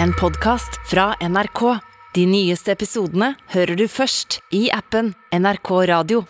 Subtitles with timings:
[0.00, 1.78] en podkast fra NRK.
[2.14, 6.24] De nyeste episodene hører du først i appen NRK Radio.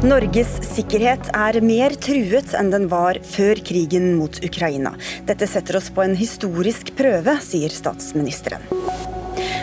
[0.00, 4.94] Norges sikkerhet er mer truet enn den var før krigen mot Ukraina.
[5.28, 8.79] Dette setter oss på en historisk prøve, sier statsministeren.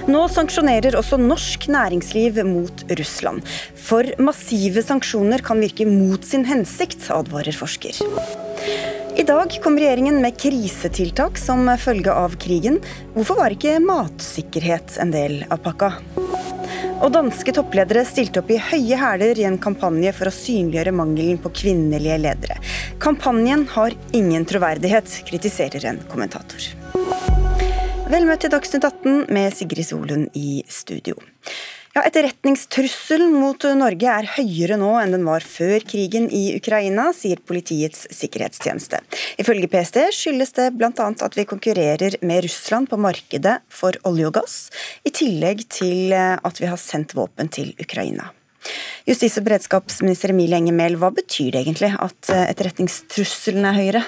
[0.08, 3.44] Nå sanksjonerer også norsk næringsliv mot Russland.
[3.76, 8.00] For massive sanksjoner kan virke mot sin hensikt, advarer forsker.
[9.18, 12.80] I dag kom regjeringen med krisetiltak som følge av krigen.
[13.18, 15.92] Hvorfor var ikke matsikkerhet en del av pakka?
[17.04, 21.42] Og danske toppledere stilte opp i høye hæler i en kampanje for å synliggjøre mangelen
[21.44, 22.62] på kvinnelige ledere.
[23.04, 26.72] Kampanjen har ingen troverdighet, kritiserer en kommentator.
[28.08, 31.18] Vel møtt til Dagsnytt 18 med Sigrid Solund i studio.
[31.92, 37.42] Ja, Etterretningstrusselen mot Norge er høyere nå enn den var før krigen i Ukraina, sier
[37.44, 39.02] Politiets sikkerhetstjeneste.
[39.44, 41.08] Ifølge PST skyldes det bl.a.
[41.12, 44.56] at vi konkurrerer med Russland på markedet for olje og gass,
[45.04, 48.30] i tillegg til at vi har sendt våpen til Ukraina.
[49.10, 54.06] Justis- og beredskapsminister Emilie Enger Mehl, hva betyr det egentlig at etterretningstrusselen er høyere?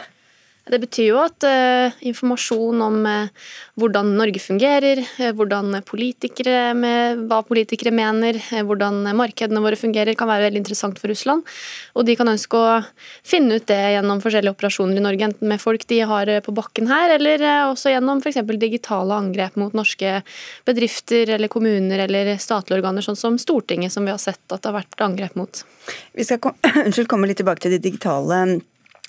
[0.70, 3.48] Det betyr jo at uh, informasjon om uh,
[3.80, 10.30] hvordan Norge fungerer, uh, hvordan politikere med, hva politikere mener, hvordan markedene våre fungerer, kan
[10.30, 11.46] være veldig interessant for Russland.
[11.98, 12.78] Og de kan ønske å
[13.26, 16.90] finne ut det gjennom forskjellige operasjoner i Norge, enten med folk de har på bakken
[16.92, 18.42] her, eller også gjennom f.eks.
[18.62, 20.20] digitale angrep mot norske
[20.70, 24.70] bedrifter eller kommuner eller statlige organer, sånn som Stortinget, som vi har sett at det
[24.70, 25.64] har vært angrep mot.
[26.14, 26.58] Vi skal kom,
[27.10, 28.44] komme litt tilbake til de digitale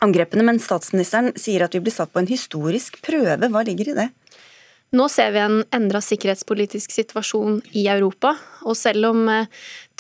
[0.05, 3.51] angrepene, men statsministeren sier at vi blir satt på en historisk prøve.
[3.53, 4.09] Hva ligger i det?
[4.97, 8.35] Nå ser vi en endra sikkerhetspolitisk situasjon i Europa.
[8.69, 9.49] Og selv om eh,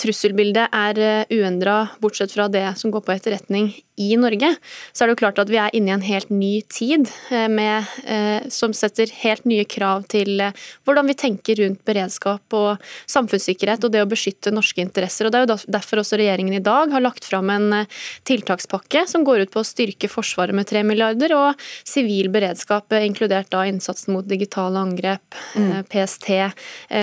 [0.00, 4.54] trusselbildet er eh, uendra, bortsett fra det som går på etterretning i Norge,
[4.92, 7.48] så er det jo klart at vi er inne i en helt ny tid eh,
[7.52, 7.88] med,
[8.52, 10.40] som setter helt nye krav til
[10.86, 15.26] hvordan vi tenker rundt beredskap og samfunnssikkerhet og det å beskytte norske interesser.
[15.26, 17.84] Og Det er jo derfor også regjeringen i dag har lagt fram en
[18.28, 23.50] tiltakspakke som går ut på å styrke Forsvaret med 3 milliarder og sivil beredskap, inkludert
[23.52, 25.84] da innsatsen mot digitale angrep, mm.
[25.92, 26.28] PST,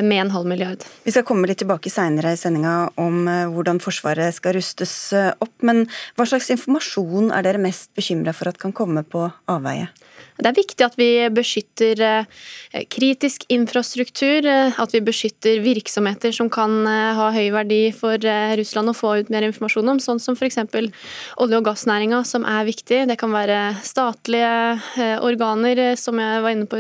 [0.02, 0.84] med en halv milliard.
[1.06, 5.32] Vi skal komme litt tilbake seinere i sendinga om eh, hvordan Forsvaret skal rustes eh,
[5.44, 5.54] opp.
[5.66, 5.86] Men
[6.18, 9.90] hva slags informasjon er dere mest bekymra for at kan komme på avveie?
[10.38, 16.86] Det er viktig at vi beskytter eh, kritisk infrastruktur, at vi beskytter virksomheter som kan
[16.88, 18.22] ha høy verdi for
[18.60, 20.60] Russland å få ut mer informasjon om, sånn som f.eks.
[20.68, 23.06] olje- og gassnæringa, som er viktig.
[23.10, 26.80] Det kan være statlige organer, som jeg var inne på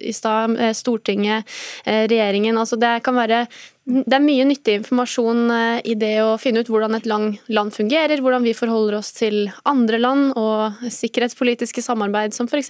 [0.00, 1.48] i stad, Stortinget,
[1.86, 2.58] regjeringen.
[2.60, 3.46] Altså det kan være
[3.88, 8.20] det er mye nyttig informasjon eh, i det å finne ut hvordan et land fungerer,
[8.20, 12.68] hvordan vi forholder oss til andre land og sikkerhetspolitiske samarbeid som f.eks.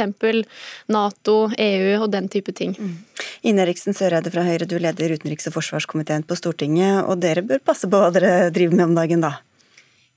[0.93, 2.77] Nato, EU og den type ting.
[2.78, 2.94] Mm.
[3.49, 7.62] Ine Eriksen Søreide fra Høyre, du leder utenriks- og forsvarskomiteen på Stortinget, og dere bør
[7.65, 9.38] passe på hva dere driver med om dagen, da?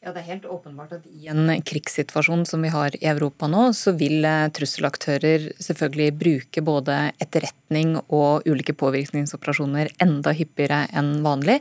[0.01, 3.67] Ja, Det er helt åpenbart at i en krigssituasjon som vi har i Europa nå,
[3.77, 11.59] så vil eh, trusselaktører selvfølgelig bruke både etterretning og ulike påvirkningsoperasjoner enda hyppigere enn vanlig.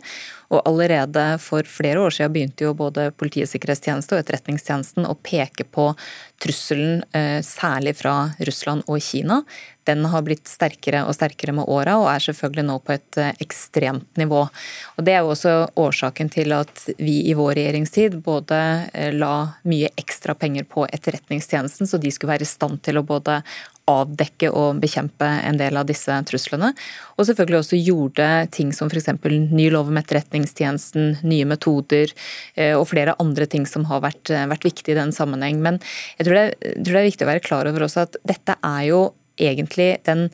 [0.51, 5.67] Og allerede for flere år siden begynte jo både Politiets sikkerhetstjeneste og Etterretningstjenesten å peke
[5.71, 5.93] på
[6.43, 9.43] trusselen eh, særlig fra Russland og Kina.
[9.87, 13.33] Den har blitt sterkere og sterkere med åra, og er selvfølgelig nå på et eh,
[13.45, 14.43] ekstremt nivå.
[14.97, 18.61] Og Det er jo også årsaken til at vi i vår regjeringstid både
[18.91, 19.35] eh, la
[19.71, 23.43] mye ekstra penger på Etterretningstjenesten, så de skulle være i stand til å både
[23.91, 26.73] avdekke og bekjempe en del av disse truslene.
[27.19, 29.11] Og selvfølgelig også gjorde ting som f.eks.
[29.51, 32.15] ny lov om etterretningstjenesten, nye metoder
[32.55, 35.63] eh, og flere andre ting som har vært, vært viktige i den sammenheng.
[35.65, 35.81] Men
[36.19, 38.57] jeg tror det, jeg tror det er viktig å være klar over også at dette
[38.57, 39.03] er jo
[39.41, 40.29] egentlig den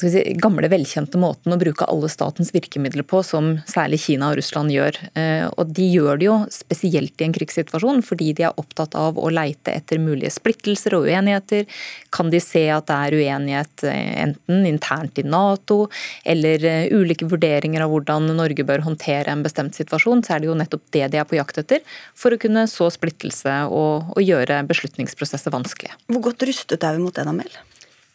[0.00, 4.72] si, gamle, velkjente måten å bruke alle statens virkemidler på, som særlig Kina og Russland
[4.72, 4.98] gjør.
[5.18, 9.20] Eh, og de gjør det jo spesielt i en krigssituasjon, fordi de er opptatt av
[9.20, 11.66] å leite etter mulige splittelser og uenigheter.
[12.14, 15.86] Kan de se at det er uenighet eh, enten internt i Nato,
[16.24, 20.50] eller eh, ulike vurderinger av hvordan Norge bør håndtere en bestemt situasjon, så er det
[20.50, 21.84] jo nettopp det de er på jakt etter,
[22.16, 25.98] for å kunne så splittelse og, og gjøre beslutningsprosesser vanskelige.
[26.08, 27.52] Hvor godt rustet er vi mot Mel?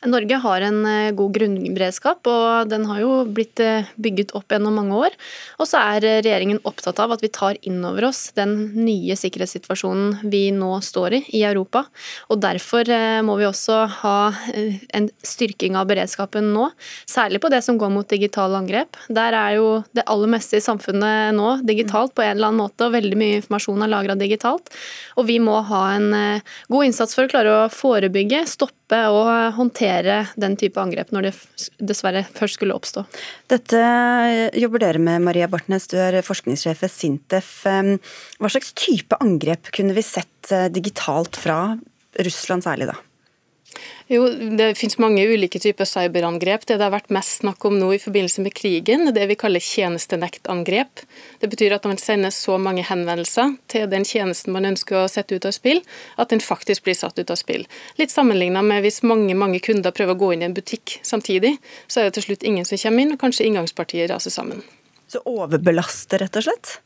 [0.06, 4.76] Norge har en eh, god grunnberedskap, og den har jo blitt eh, bygget opp gjennom
[4.78, 5.16] mange år.
[5.58, 9.18] Og så er eh, regjeringen opptatt av at vi tar inn over oss den nye
[9.18, 11.88] sikkerhetssituasjonen vi nå står i i Europa.
[12.30, 12.86] Og derfor
[13.26, 14.16] må vi også ha
[14.96, 16.70] en styrking av beredskapen nå,
[17.10, 19.00] særlig på det som går mot digitale angrep.
[19.10, 19.68] Der er jo
[19.98, 23.42] det aller meste i samfunnet nå digitalt på en eller annen måte, og veldig mye
[23.42, 24.70] informasjon er lagra digitalt.
[25.18, 26.10] Og vi må ha en
[26.70, 31.34] god innsats for å klare å forebygge, stoppe og håndtere den type angrep når det
[31.90, 33.04] dessverre først skulle oppstå.
[33.52, 33.82] Dette
[34.56, 37.52] jobber dere med, Maria Bartnes, du er forskningssjef ved Sintef.
[37.66, 41.76] Hva slags type angrep kunne vi sett eh, digitalt fra
[42.24, 42.98] Russland særlig, da?
[44.08, 46.66] Jo, Det finnes mange ulike typer cyberangrep.
[46.66, 49.60] Det det har vært mest snakk om nå i forbindelse med krigen, det vi kaller
[49.64, 51.04] tjenestenektangrep.
[51.42, 55.36] Det betyr at man sender så mange henvendelser til den tjenesten man ønsker å sette
[55.36, 55.84] ut av spill,
[56.16, 57.68] at den faktisk blir satt ut av spill.
[58.00, 61.58] Litt sammenligna med hvis mange mange kunder prøver å gå inn i en butikk samtidig,
[61.88, 64.64] så er det til slutt ingen som kommer inn, og kanskje inngangspartiet raser sammen.
[65.12, 66.78] Så overbelaster, rett og slett?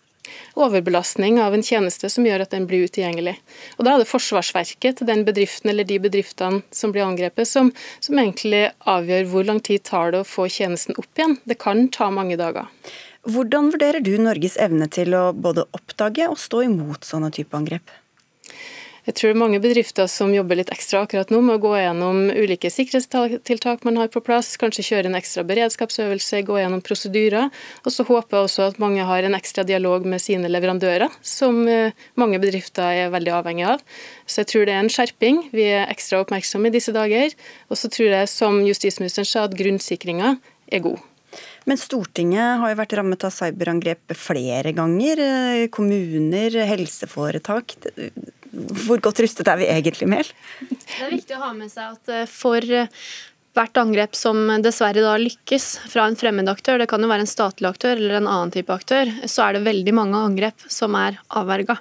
[0.56, 3.36] Overbelastning av en tjeneste som gjør at den blir utilgjengelig.
[3.78, 7.72] Og Da er det forsvarsverket til den bedriften eller de bedriftene som blir angrepet, som,
[8.00, 11.40] som egentlig avgjør hvor lang tid tar det å få tjenesten opp igjen.
[11.46, 12.70] Det kan ta mange dager.
[13.30, 18.01] Hvordan vurderer du Norges evne til å både oppdage og stå imot sånne type angrep?
[19.02, 21.72] Jeg tror det er mange bedrifter som jobber litt ekstra akkurat nå med å gå
[21.74, 27.50] gjennom ulike sikkerhetstiltak man har på plass, kanskje kjøre en ekstra beredskapsøvelse, gå gjennom prosedyrer.
[27.82, 31.64] Og så håper jeg også at mange har en ekstra dialog med sine leverandører, som
[31.66, 33.82] eh, mange bedrifter er veldig avhengig av.
[34.30, 35.46] Så jeg tror det er en skjerping.
[35.56, 37.34] Vi er ekstra oppmerksomme i disse dager.
[37.74, 40.36] Og så tror jeg, som justisministeren sa, at grunnsikringa
[40.70, 41.02] er god.
[41.66, 45.26] Men Stortinget har jo vært rammet av cyberangrep flere ganger.
[45.26, 47.80] Eh, kommuner, helseforetak.
[48.52, 50.32] Hvor godt rustet er vi egentlig, Mehl?
[50.60, 52.66] Det er viktig å ha med seg at eh, for
[53.56, 57.32] hvert angrep som dessverre da lykkes fra en fremmed aktør, det kan jo være en
[57.32, 61.20] statlig aktør eller en annen type aktør, så er det veldig mange angrep som er
[61.28, 61.76] avverga.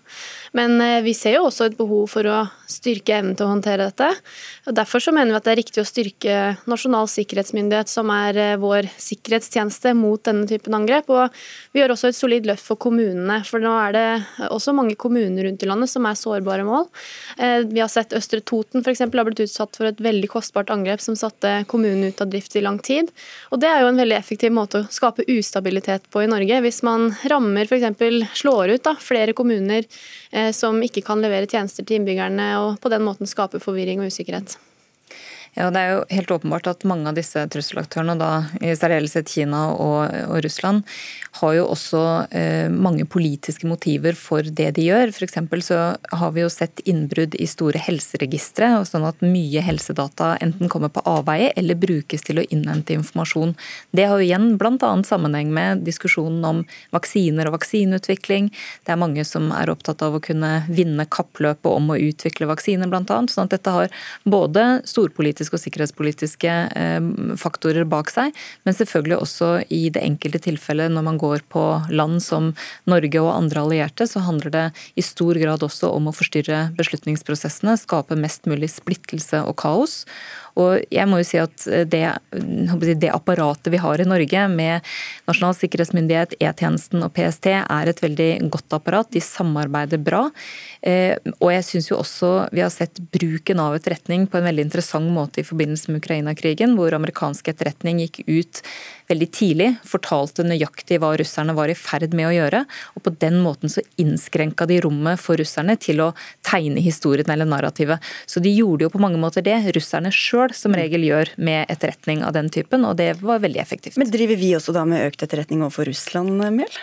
[0.56, 3.88] Men eh, vi ser jo også et behov for å styrke evnen til å håndtere
[3.91, 4.08] dette.
[4.67, 6.37] og Derfor så mener vi at det er riktig å styrke
[6.70, 11.11] Nasjonal sikkerhetsmyndighet, som er eh, vår sikkerhetstjeneste mot denne typen angrep.
[11.11, 11.41] Og
[11.75, 14.06] vi gjør også et solid løft for kommunene, for nå er det
[14.50, 16.88] også mange kommuner rundt i landet som er sårbare mål.
[17.38, 19.05] Eh, vi har sett Østre Toten f.eks.
[19.06, 22.64] har blitt utsatt for et veldig kostbart angrep som satte kommunen ut av drift i
[22.64, 23.11] lang tid.
[23.55, 26.62] Og det er jo en veldig effektiv måte å skape ustabilitet på i Norge.
[26.67, 28.35] Hvis man rammer f.eks.
[28.43, 29.87] slår ut da, flere kommuner
[30.57, 34.57] som ikke kan levere tjenester til innbyggerne, og på den måten skape forvirring og usikkerhet.
[35.58, 38.29] Ja, Det er jo helt åpenbart at mange av disse trusselaktørene, da,
[38.62, 40.85] i særdeleshet Kina og, og, Russland,
[41.41, 45.11] har jo også eh, mange politiske motiver for det de gjør.
[45.11, 45.41] F.eks.
[45.67, 45.79] så
[46.20, 51.02] har vi jo sett innbrudd i store helseregistre, sånn at mye helsedata enten kommer på
[51.08, 53.56] avveie eller brukes til å innhente informasjon.
[53.91, 54.93] Det har jo igjen bl.a.
[55.06, 56.62] sammenheng med diskusjonen om
[56.94, 58.52] vaksiner og vaksineutvikling.
[58.87, 62.91] Det er mange som er opptatt av å kunne vinne kappløpet om å utvikle vaksiner,
[62.91, 63.02] bl.a.
[63.26, 67.01] Sånn at dette har både storpolitiske politiske og sikkerhetspolitiske eh,
[67.41, 68.35] faktorer bak seg,
[68.65, 72.53] men selvfølgelig også i det enkelte tilfellet når man går på land som
[72.87, 74.67] Norge og andre allierte, så handler det
[74.97, 80.05] i stor grad også om å forstyrre beslutningsprosessene, skape mest mulig splittelse og kaos.
[80.61, 82.03] Og jeg må jo si at det,
[83.01, 84.87] det, apparatet vi har i Norge, med
[85.29, 89.11] Nasjonal sikkerhetsmyndighet, E-tjenesten og PST, er et veldig godt apparat.
[89.15, 90.27] De samarbeider bra.
[90.83, 94.69] Eh, og jeg syns jo også vi har sett bruken av etterretning på en veldig
[94.69, 98.62] interessant måte i forbindelse med Ukraina-krigen, hvor amerikansk etterretning gikk ut
[99.11, 102.62] veldig tidlig fortalte nøyaktig hva russerne var i ferd med å gjøre.
[102.97, 106.12] Og på den måten så innskrenka de rommet for russerne til å
[106.47, 108.00] tegne historien eller narrativet.
[108.31, 112.25] Så de gjorde jo på mange måter det russerne sjøl som regel gjør med etterretning
[112.26, 113.99] av den typen, og det var veldig effektivt.
[114.00, 116.81] Men driver vi også da med økt etterretning overfor Russland, Mjøl?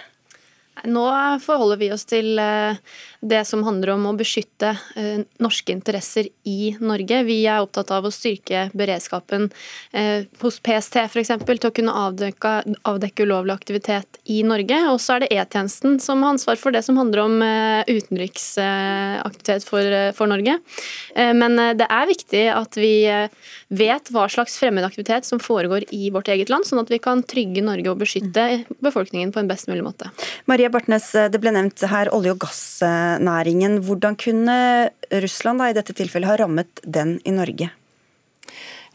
[0.83, 1.05] Nå
[1.41, 2.77] forholder vi oss til eh,
[3.21, 7.23] det som handler om å beskytte eh, norske interesser i Norge.
[7.27, 9.49] Vi er opptatt av å styrke beredskapen
[9.91, 11.33] eh, hos PST f.eks.
[11.47, 12.53] til å kunne avdekke,
[12.87, 14.79] avdekke ulovlig aktivitet i Norge.
[14.91, 17.35] Og så er det E-tjenesten som har ansvar for det som handler om
[17.87, 19.83] utenriksaktivitet for,
[20.17, 20.57] for Norge.
[21.15, 22.93] Men det er viktig at vi
[23.67, 27.23] vet hva slags fremmed aktivitet som foregår i vårt eget land, sånn at vi kan
[27.25, 28.47] trygge Norge og beskytte
[28.83, 30.09] befolkningen på en best mulig måte.
[30.49, 33.77] Maria Marie Bartnes, det ble nevnt her olje- og gassnæringen.
[33.87, 34.55] Hvordan kunne
[35.23, 37.69] Russland da, i dette tilfellet ha rammet den i Norge?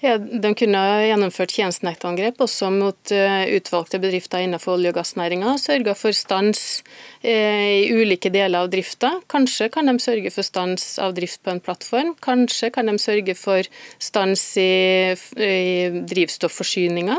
[0.03, 5.55] Ja, De kunne ha gjennomført tjenestenektangrep også mot uh, utvalgte bedrifter innenfor olje- og gassnæringa.
[5.63, 6.83] Sørga for stans
[7.25, 9.15] uh, i ulike deler av drifta.
[9.33, 12.13] Kanskje kan de sørge for stans av drift på en plattform.
[12.21, 13.65] Kanskje kan de sørge for
[13.97, 17.17] stans i, i drivstofforsyninga.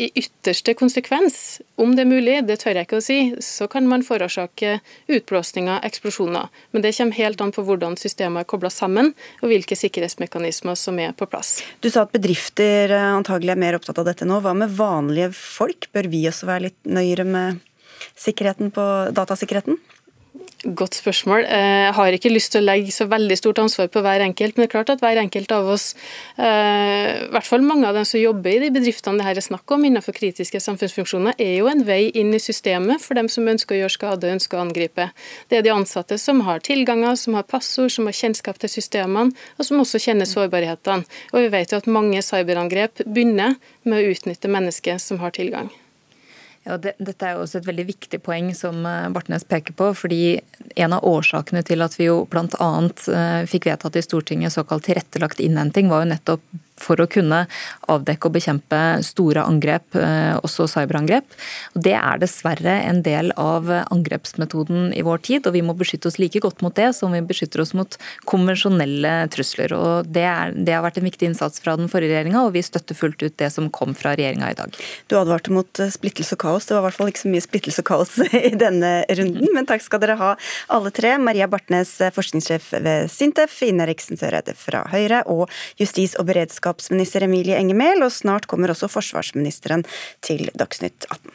[0.00, 3.84] I ytterste konsekvens, om det er mulig, det tør jeg ikke å si, så kan
[3.84, 4.78] man forårsake
[5.12, 6.48] utblåsninger, eksplosjoner.
[6.72, 10.96] Men det kommer helt an på hvordan systemet er kobla sammen, og hvilke sikkerhetsmekanismer som
[11.04, 11.58] er på plass.
[11.84, 14.40] Du sa at bedrifter eh, antagelig er mer opptatt av dette nå.
[14.40, 15.90] Hva med vanlige folk?
[15.92, 17.60] Bør vi også være litt nøyere med
[18.72, 19.76] på datasikkerheten?
[20.60, 21.46] Godt spørsmål.
[21.48, 24.58] Jeg eh, har ikke lyst til å legge så veldig stort ansvar på hver enkelt,
[24.58, 25.94] men det er klart at hver enkelt av oss,
[26.36, 29.46] eh, i hvert fall mange av dem som jobber i de bedriftene det her er
[29.46, 33.48] snakk om innenfor kritiske samfunnsfunksjoner, er jo en vei inn i systemet for dem som
[33.48, 35.08] ønsker å gjøre skade ønsker å angripe.
[35.48, 39.32] Det er de ansatte som har tilganger, som har passord, som har kjennskap til systemene,
[39.56, 41.08] og som også kjenner sårbarhetene.
[41.32, 43.56] Og vi vet jo at mange cyberangrep begynner
[43.88, 45.72] med å utnytte mennesker som har tilgang.
[46.68, 49.92] Ja, det, dette er jo også et veldig viktig poeng som eh, Bartnes peker på.
[49.96, 50.40] fordi
[50.76, 52.70] En av årsakene til at vi jo bl.a.
[52.90, 56.44] Eh, fikk vedtatt i Stortinget såkalt tilrettelagt innhenting, var jo nettopp
[56.82, 57.44] for å kunne
[57.90, 61.26] avdekke og bekjempe store angrep, eh, også cyberangrep.
[61.74, 66.10] Og det er dessverre en del av angrepsmetoden i vår tid, og vi må beskytte
[66.10, 67.96] oss like godt mot det som vi beskytter oss mot
[68.30, 69.74] konvensjonelle trusler.
[69.76, 72.64] Og det, er, det har vært en viktig innsats fra den forrige regjeringa, og vi
[72.64, 74.80] støtter fullt ut det som kom fra regjeringa i dag.
[75.10, 76.68] Du advarte mot eh, splittelse og kaos.
[76.68, 78.16] Det var i hvert fall ikke så mye splittelse og kaos
[78.52, 80.34] i denne runden, men takk skal dere ha
[80.72, 81.16] alle tre.
[81.20, 85.48] Maria Bartnes, forskningssjef ved Sintef, Ine Eriksen Søreide fra Høyre og
[85.80, 89.84] justis- og beredskap beredskapsminister Emilie Enger og snart kommer også forsvarsministeren
[90.22, 91.30] til Dagsnytt 18.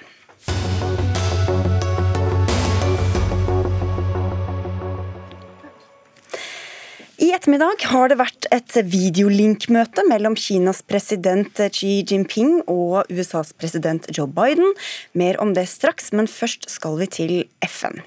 [7.15, 14.05] I ettermiddag har det vært et videolinkmøte mellom Kinas president Xi Jinping og USAs president
[14.11, 14.75] Joe Biden.
[15.15, 18.01] Mer om det straks, men først skal vi til FN.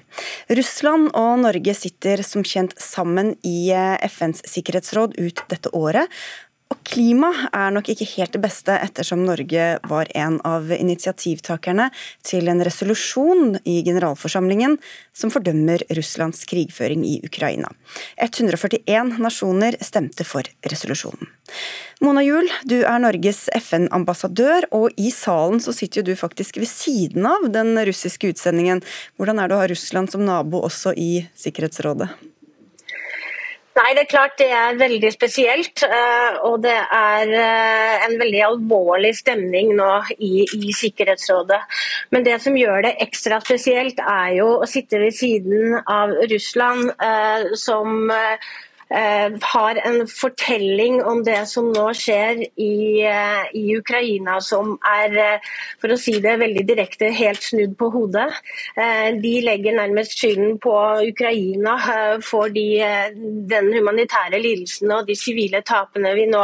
[0.53, 3.73] Russland og Norge sitter som kjent sammen i
[4.05, 6.05] FNs sikkerhetsråd ut dette året.
[6.69, 11.87] Og klima er nok ikke helt det beste, ettersom Norge var en av initiativtakerne
[12.25, 14.77] til en resolusjon i generalforsamlingen
[15.09, 17.73] som fordømmer Russlands krigføring i Ukraina.
[18.21, 21.33] 141 nasjoner stemte for resolusjonen.
[22.05, 26.69] Mona Juel, du er Norges FN-ambassadør, og i salen så sitter jo du faktisk ved
[26.69, 28.85] siden av den russiske utsendingen.
[29.17, 32.13] Hvordan er det å ha Russland som nabo også i Sikkerhetsrådet?
[33.79, 35.83] Nei, det er klart det er veldig spesielt.
[35.85, 41.61] Eh, og det er eh, en veldig alvorlig stemning nå i, i, Sikkerhetsrådet.
[42.11, 46.91] Men det som gjør det ekstra spesielt, er jo å sitte ved siden av Russland,
[46.91, 48.11] eh, som
[48.89, 55.39] har en fortelling om det som nå skjer i, eh, i, Ukraina, som er, eh,
[55.79, 58.33] for å si det veldig direkte, helt snudd på hodet.
[59.21, 60.73] De legger nærmest skylden på
[61.05, 61.75] Ukraina
[62.21, 62.79] for de,
[63.49, 66.43] den humanitære lidelsen og de sivile tapene vi nå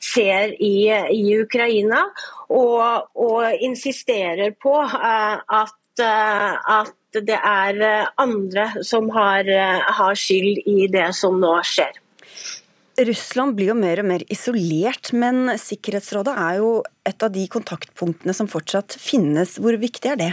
[0.00, 2.04] ser i, i Ukraina,
[2.50, 10.64] og, og insisterer på at, at det er eh, andre som har, eh, har skyld
[10.66, 12.00] i det som nå skjer.
[12.94, 16.70] Russland blir jo mer og mer isolert, men Sikkerhetsrådet er jo
[17.06, 19.56] et av de kontaktpunktene som fortsatt finnes.
[19.58, 20.32] Hvor viktig er det?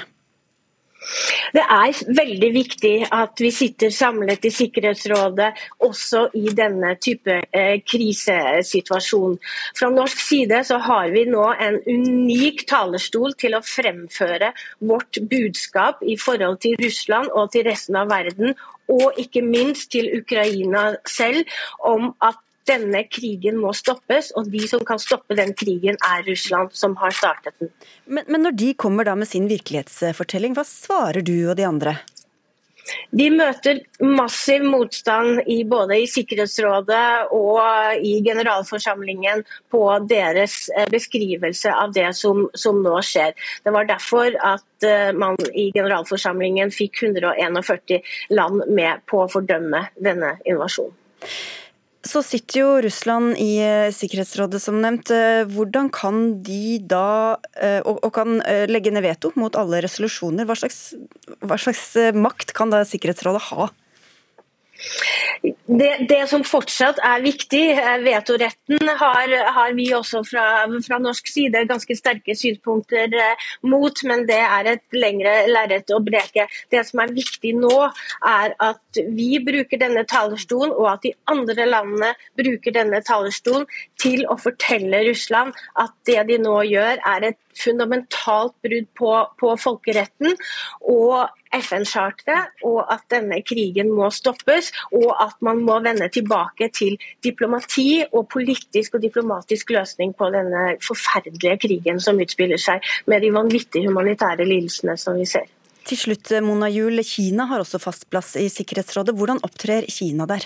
[1.52, 5.50] Det er veldig viktig at vi sitter samlet i Sikkerhetsrådet
[5.84, 9.38] også i denne type eh, krisesituasjon.
[9.78, 16.04] Fra norsk side så har vi nå en unik talerstol til å fremføre vårt budskap
[16.04, 18.56] i forhold til Russland og til resten av verden,
[18.92, 21.48] og ikke minst til Ukraina selv,
[21.80, 22.40] om at
[22.72, 27.14] denne krigen må stoppes, og de som kan stoppe den krigen, er Russland, som har
[27.16, 27.72] startet den.
[28.06, 32.00] Men, men når de kommer da med sin virkelighetsfortelling, hva svarer du og de andre?
[33.12, 41.74] De møter massiv motstand i både i Sikkerhetsrådet og i generalforsamlingen på deres eh, beskrivelse
[41.84, 43.36] av det som, som nå skjer.
[43.64, 48.02] Det var derfor at eh, man i generalforsamlingen fikk 141
[48.34, 50.98] land med på å fordømme denne invasjonen.
[52.02, 55.12] Så sitter jo Russland i eh, Sikkerhetsrådet, som nevnt.
[55.14, 58.40] Eh, hvordan kan de da, eh, og, kan
[58.72, 60.96] legge ned veto mot alle resolusjoner, hva slags,
[61.46, 63.70] hva slags makt kan da Sikkerhetsrådet ha?
[65.66, 67.64] Det, det, som fortsatt er viktig,
[68.04, 70.46] vetoretten har, har vi også fra,
[70.86, 76.02] fra, norsk side ganske sterke synspunkter eh, mot, men det er et lengre lerret å
[76.04, 76.48] breke.
[76.72, 77.74] Det som er viktig nå,
[78.28, 83.68] er at vi bruker denne talerstolen, og at de andre landene bruker denne talerstolen
[84.02, 89.54] til å fortelle Russland at det de nå gjør, er et fundamentalt brudd på, på
[89.60, 90.36] folkeretten
[90.88, 96.98] og FN-charteret, og at denne krigen må stoppes, og at man må vende tilbake til
[97.24, 102.80] diplomati og politisk og diplomatisk løsning på denne forferdelige krigen som utspiller seg,
[103.12, 105.50] med de vanvittige humanitære lidelsene som vi ser.
[105.88, 109.16] Til slutt, Mona Juel, Kina har også fast plass i Sikkerhetsrådet.
[109.18, 110.46] Hvordan opptrer Kina der?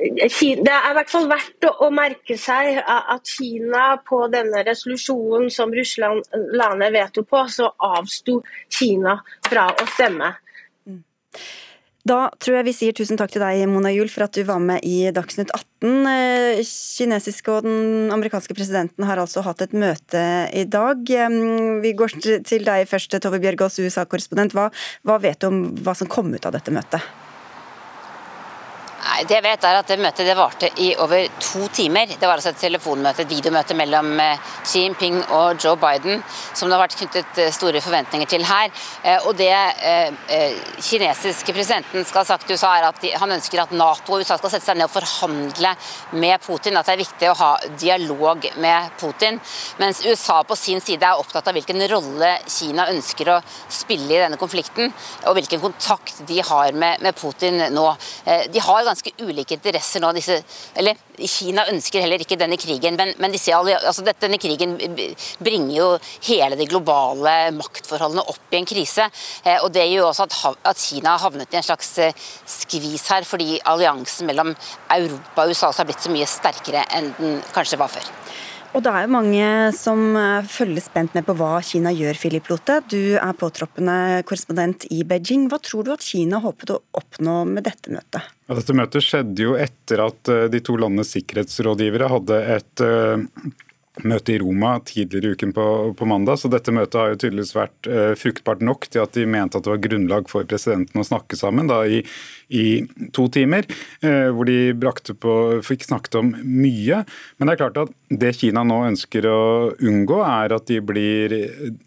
[0.00, 5.72] Det er i hvert fall verdt å merke seg at Kina på denne resolusjonen som
[5.76, 6.24] Russland
[6.56, 8.38] landet veto på, så avsto
[8.72, 10.32] Kina fra å stemme.
[10.88, 11.02] Mm.
[12.08, 14.62] Da tror jeg vi sier tusen takk til deg, Mona Juel, for at du var
[14.64, 15.92] med i Dagsnytt 18.
[16.08, 20.22] Eh, kinesiske og den amerikanske presidenten har altså hatt et møte
[20.56, 21.04] i dag.
[21.84, 24.56] Vi går til deg først, Tove Bjørgaas, USA-korrespondent.
[24.56, 24.70] Hva,
[25.04, 27.04] hva vet du om hva som kom ut av dette møtet?
[29.10, 32.06] Nei, Det jeg vet er at det møtet det varte i over to timer.
[32.06, 36.22] Det var altså et telefonmøte, et videomøte mellom eh, Xi Jinping og Joe Biden,
[36.54, 38.70] som det har vært knyttet eh, store forventninger til her.
[39.02, 39.50] Eh, og Det
[40.84, 44.36] kinesiske presidenten skal ha sagt til USA, er at han ønsker at Nato og USA
[44.38, 45.72] skal sette seg ned og forhandle
[46.20, 46.76] med Putin.
[46.78, 47.50] At det er viktig å ha
[47.80, 49.40] dialog med Putin.
[49.80, 53.40] Mens USA på sin side er opptatt av hvilken rolle Kina ønsker å
[53.72, 54.92] spille i denne konflikten,
[55.24, 57.86] og hvilken kontakt de har med, Putin nå.
[58.52, 60.12] De har ganske ulike interesser nå.
[60.16, 60.36] Disse,
[60.78, 64.76] eller Kina ønsker heller ikke denne krigen, men, men disse, altså, denne krigen
[65.40, 65.88] bringer jo
[66.28, 69.08] hele de globale maktforholdene opp i en krise.
[69.44, 70.38] Eh, og Det gjør også at,
[70.72, 72.28] at Kina har havnet i en slags eh,
[72.58, 74.54] skvis her, fordi alliansen mellom
[74.90, 78.06] Europa og USA har blitt så mye sterkere enn den kanskje var før.
[78.70, 82.50] Og det er jo mange som eh, følger spent med på hva Kina gjør, Philip
[82.52, 82.76] Lote.
[82.90, 85.48] Du er påtroppende korrespondent i Beijing.
[85.50, 88.30] Hva tror du at Kina håpet å oppnå med dette møtet?
[88.46, 93.18] Ja, dette møtet skjedde jo etter at eh, de to landenes sikkerhetsrådgivere hadde et uh,
[94.06, 95.66] møte i Roma tidligere i uken på,
[95.98, 99.58] på, mandag, så dette møtet har jo tydeligvis vært fruktbart nok til at de mente
[99.58, 102.04] at det var grunnlag for presidenten å snakke sammen da, i,
[102.50, 102.82] i,
[103.16, 103.66] to timer,
[104.04, 104.74] uh, hvor de
[105.20, 105.34] på,
[105.66, 107.02] fikk snakket om mye.
[107.38, 109.40] Men det er klart at det Kina nå ønsker å
[109.78, 111.36] unngå, er at de blir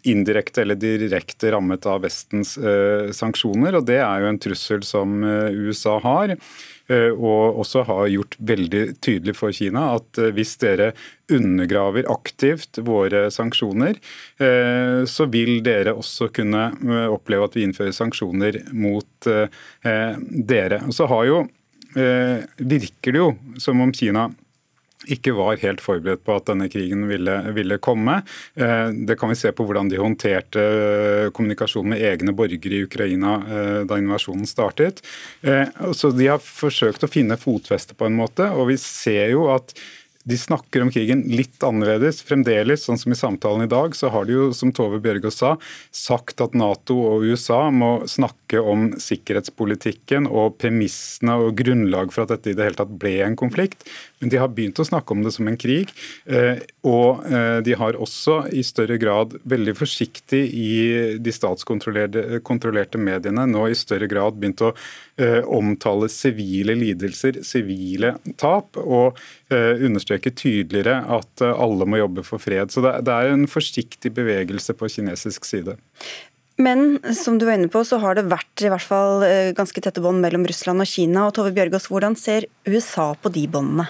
[0.08, 5.20] indirekte eller direkte rammet av Vestens uh, sanksjoner, og det er jo en trussel som
[5.24, 6.36] USA har.
[6.92, 10.90] Eh, og også har gjort veldig tydelig for Kina at eh, hvis dere
[11.32, 13.96] undergraver aktivt våre sanksjoner,
[14.36, 16.66] eh, så vil dere også kunne
[17.08, 20.80] oppleve at vi innfører sanksjoner mot dere.
[20.88, 21.38] Og så har jo,
[21.94, 23.28] virker det jo
[23.62, 24.28] som om Kina
[25.10, 28.20] ikke var helt forberedt på at denne krigen ville, ville, komme.
[28.54, 32.84] Eh, det kan vi se på hvordan de håndterte eh, kommunikasjon med egne borgere i
[32.86, 35.02] Ukraina eh, da invasjonen startet.
[35.94, 39.74] Så De har forsøkt å finne fotfeste på en måte, og vi ser jo at
[40.24, 42.22] de snakker om krigen litt annerledes.
[42.24, 45.50] Fremdeles, sånn som i samtalen i dag, så har de jo, som Tove Bjørgaas sa,
[45.92, 52.32] sagt at Nato og USA må snakke om sikkerhetspolitikken og premissene og grunnlag for at
[52.32, 53.84] dette i det hele tatt ble en konflikt.
[54.24, 55.90] Men de har begynt å snakke om det som en krig.
[56.24, 60.68] Eh, og eh, de har også i større grad, veldig forsiktig i
[61.20, 64.70] de statskontrollerte mediene, nå i større grad begynt å
[65.20, 69.20] eh, omtale sivile lidelser, sivile tap, og
[69.54, 72.72] understreke tydeligere at alle må jobbe for fred.
[72.72, 75.76] Så det er en forsiktig bevegelse på kinesisk side.
[76.58, 79.22] Men som du var inne på, så har det vært i hvert fall
[79.54, 81.28] ganske tette bånd mellom Russland og Kina.
[81.28, 83.86] og Tove Bjørgaas, Hvordan ser USA på de båndene?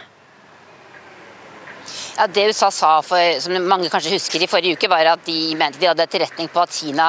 [2.17, 5.55] Ja, Det USA sa, for, som mange kanskje husker i forrige uke, var at de
[5.59, 7.09] mente de hadde etterretning på at Kina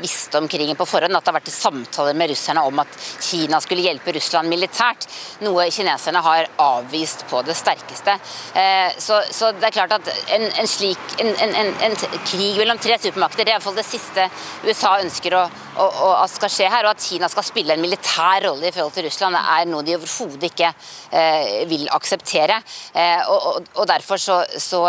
[0.00, 3.60] visste om krigen på forhånd, at det har vært samtaler med russerne om at Kina
[3.60, 5.06] skulle hjelpe Russland militært,
[5.44, 8.14] noe kineserne har avvist på det sterkeste.
[8.58, 12.80] Eh, så, så det er klart at en, en slik en, en, en, krig mellom
[12.82, 14.26] tre supermakter, det er iallfall det siste
[14.64, 15.44] USA ønsker å,
[15.76, 16.88] å, å, at skal skje her.
[16.88, 19.96] Og at Kina skal spille en militær rolle i forhold til Russland, er noe de
[19.98, 20.72] overhodet ikke
[21.12, 22.62] eh, vil akseptere.
[22.94, 24.80] Eh, og, og, og, derfor så, så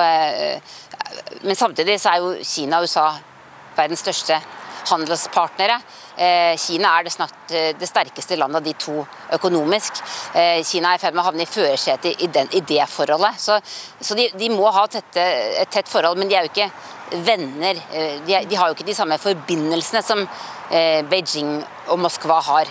[1.44, 3.10] Men samtidig så er jo Kina og USA
[3.76, 4.40] verdens største
[4.90, 5.80] handelspartnere.
[6.16, 10.02] Eh, Kina er det, snart, eh, det sterkeste landet av de to økonomisk.
[10.34, 13.40] Eh, Kina er i ferd med å havne i førersetet i, i, det forholdet.
[13.42, 13.60] Så,
[14.00, 15.24] så de, de, må ha tette,
[15.64, 16.70] et tett forhold, men de er jo ikke
[17.26, 17.78] venner.
[18.26, 20.24] De, de, har jo ikke de samme forbindelsene som
[21.10, 21.60] Beijing
[21.92, 22.70] og Moskva har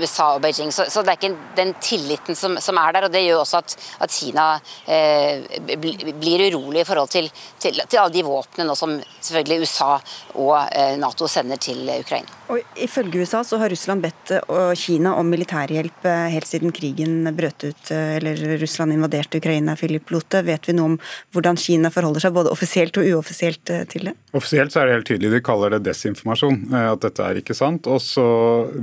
[0.00, 0.72] USA og Beijing.
[0.74, 3.08] Så, så, det er ikke den tilliten som, som er der.
[3.08, 4.48] og Det gjør også at, at Kina
[4.86, 5.44] eh,
[5.78, 9.94] blir urolig i forhold til, til, til alle de våpnene som selvfølgelig USA
[10.34, 12.38] og eh, Nato sender til Ukraina.
[12.48, 17.28] Og Ifølge USA så har Russland bedt uh, Kina om militærhjelp uh, helt siden krigen
[17.36, 19.76] brøt ut, uh, eller Russland invaderte Ukraina.
[19.76, 20.40] Philip Lote.
[20.46, 20.96] Vet vi noe om
[21.36, 24.14] hvordan Kina forholder seg både offisielt og uoffisielt til det?
[24.32, 27.88] Offisielt så er det helt tydelig de kaller det desinformasjon, at dette er ikke sant.
[27.90, 28.24] Og så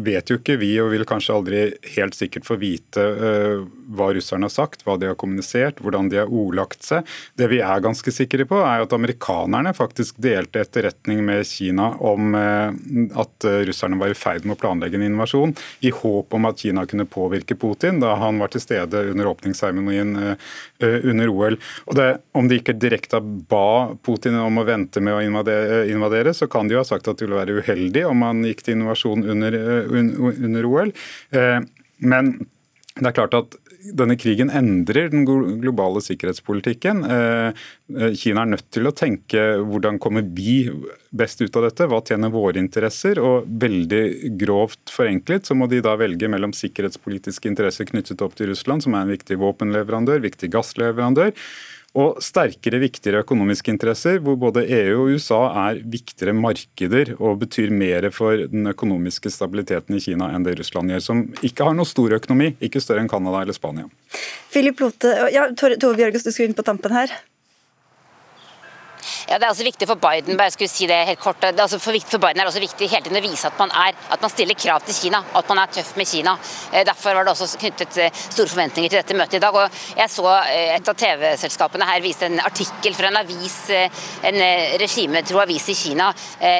[0.05, 1.61] vet jo ikke vi, og vil kanskje aldri
[1.95, 3.05] helt sikkert få vite
[3.95, 7.05] hva russerne har sagt, hva de har kommunisert, hvordan de har ordlagt seg.
[7.37, 12.35] Det vi er ganske sikre på, er at amerikanerne faktisk delte etterretning med Kina om
[12.35, 16.85] at russerne var i ferd med å planlegge en invasjon, i håp om at Kina
[16.89, 20.35] kunne påvirke Putin da han var til stede under åpningsseremonien eh,
[20.79, 21.59] eh, under OL.
[21.85, 26.47] Og det, Om de ikke direkte ba Putin om å vente med å invadere, så
[26.51, 29.25] kan de jo ha sagt at det ville være uheldig om han gikk til invasjon
[29.31, 29.95] under, eh,
[30.45, 30.93] under OL.
[32.05, 32.35] Men
[32.95, 33.55] det er klart at
[33.93, 37.03] denne krigen endrer den globale sikkerhetspolitikken.
[37.11, 37.65] Eh,
[37.99, 40.69] eh, Kina er nødt til å tenke hvordan kommer vi
[41.11, 43.19] best ut av dette, hva tjener våre interesser?
[43.21, 48.53] Og veldig grovt forenklet så må de da velge mellom sikkerhetspolitiske interesser knyttet opp til
[48.53, 51.35] Russland, som er en viktig våpenleverandør, viktig gassleverandør,
[51.95, 57.71] og sterkere, viktigere økonomiske interesser, hvor både EU og USA er viktigere markeder og betyr
[57.71, 61.87] mer for den økonomiske stabiliteten i Kina enn det Russland gjør, som ikke har noe
[61.87, 63.87] stor økonomi, ikke større enn Canada eller Spania.
[64.51, 67.15] Philip Lote, ja, Tove Bjørges, du skulle inn på tampen her.
[69.25, 71.63] Ja, Det er også viktig for Biden bare skulle si det helt kort, det er
[71.63, 73.95] også for, for Biden er det også viktig hele tiden å vise at man, er,
[74.13, 76.35] at man stiller krav til Kina, at man er tøff med Kina.
[76.71, 79.57] Eh, derfor var det også knyttet eh, store forventninger til dette møtet i dag.
[79.57, 83.55] og Jeg så eh, et av TV-selskapene her viste en artikkel fra en avis,
[84.29, 84.37] en
[84.81, 86.11] regimetro avis i Kina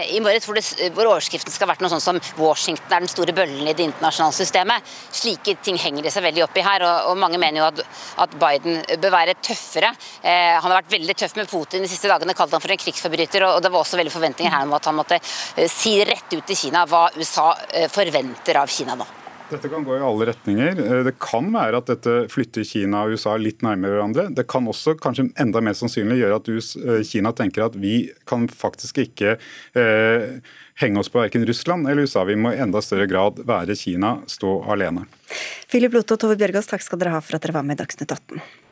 [0.10, 0.58] i morges, hvor,
[0.96, 3.86] hvor overskriften skal ha vært noe sånt som 'Washington er den store bøllen i det
[3.86, 4.94] internasjonale systemet'.
[5.12, 7.84] Slike ting henger det seg veldig opp i her, og, og mange mener jo at,
[8.26, 9.94] at Biden bør være tøffere.
[10.24, 13.44] han har vært veldig tøff med Putin de siste dagene kalte han for en krigsforbryter.
[13.44, 16.46] og Det var også veldig forventninger her om at han måtte eh, si rett ut
[16.46, 19.06] til Kina hva USA eh, forventer av Kina nå.
[19.46, 20.80] Dette kan gå i alle retninger.
[20.82, 24.28] Eh, det kan være at dette flytter Kina og USA litt nærmere hverandre.
[24.34, 29.04] Det kan også kanskje enda mer sannsynlig gjøre at Kina tenker at vi kan faktisk
[29.06, 29.38] ikke
[29.78, 30.42] eh,
[30.82, 32.26] henge oss på verken Russland eller USA.
[32.26, 35.06] Vi må i enda større grad være Kina, stå alene.
[35.72, 37.84] Philip Lotte og Tove Bjørgaas, takk skal dere ha for at dere var med i
[37.84, 38.65] Dagsnytt 18.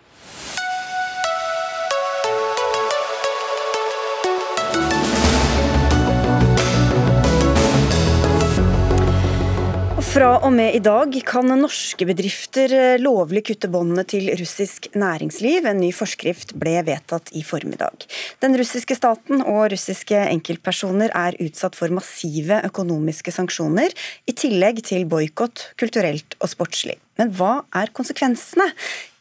[10.14, 15.66] Fra og med i dag kan norske bedrifter eh, lovlig kutte båndene til russisk næringsliv.
[15.66, 18.06] En ny forskrift ble vedtatt i formiddag.
[18.46, 23.90] Den russiske staten og russiske enkeltpersoner er utsatt for massive økonomiske sanksjoner,
[24.30, 27.00] i tillegg til boikott kulturelt og sportslig.
[27.20, 28.66] Men hva er konsekvensene?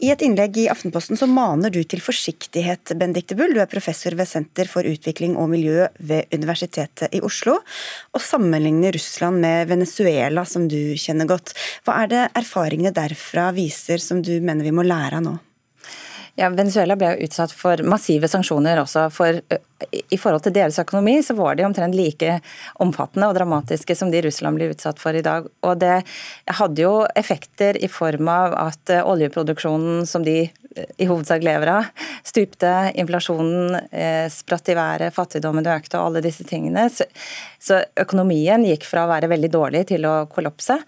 [0.02, 3.52] I et innlegg i Aftenposten så maner du til forsiktighet, Benedicte Bull.
[3.52, 7.58] Du er professor ved Senter for utvikling og miljø ved Universitetet i Oslo,
[8.12, 11.54] og sammenligner Russland med Venezuela, som du kjenner godt.
[11.84, 15.38] Hva er det erfaringene derfra viser som du mener vi må lære av nå?
[16.40, 19.10] Ja, Venezuela ble jo utsatt for massive sanksjoner også.
[19.12, 19.40] for
[20.08, 22.38] I forhold til deres økonomi så var de omtrent like
[22.80, 25.50] omfattende og dramatiske som de Russland blir utsatt for i dag.
[25.62, 26.02] Og Det
[26.46, 30.48] hadde jo effekter i form av at oljeproduksjonen som de
[30.96, 31.88] i hovedsak lever av,
[32.24, 33.76] stupte, inflasjonen
[34.32, 36.86] spratt i været, fattigdommen økte og alle disse tingene.
[36.88, 40.78] Så, økonomien gikk fra å være veldig dårlig til å kollapse.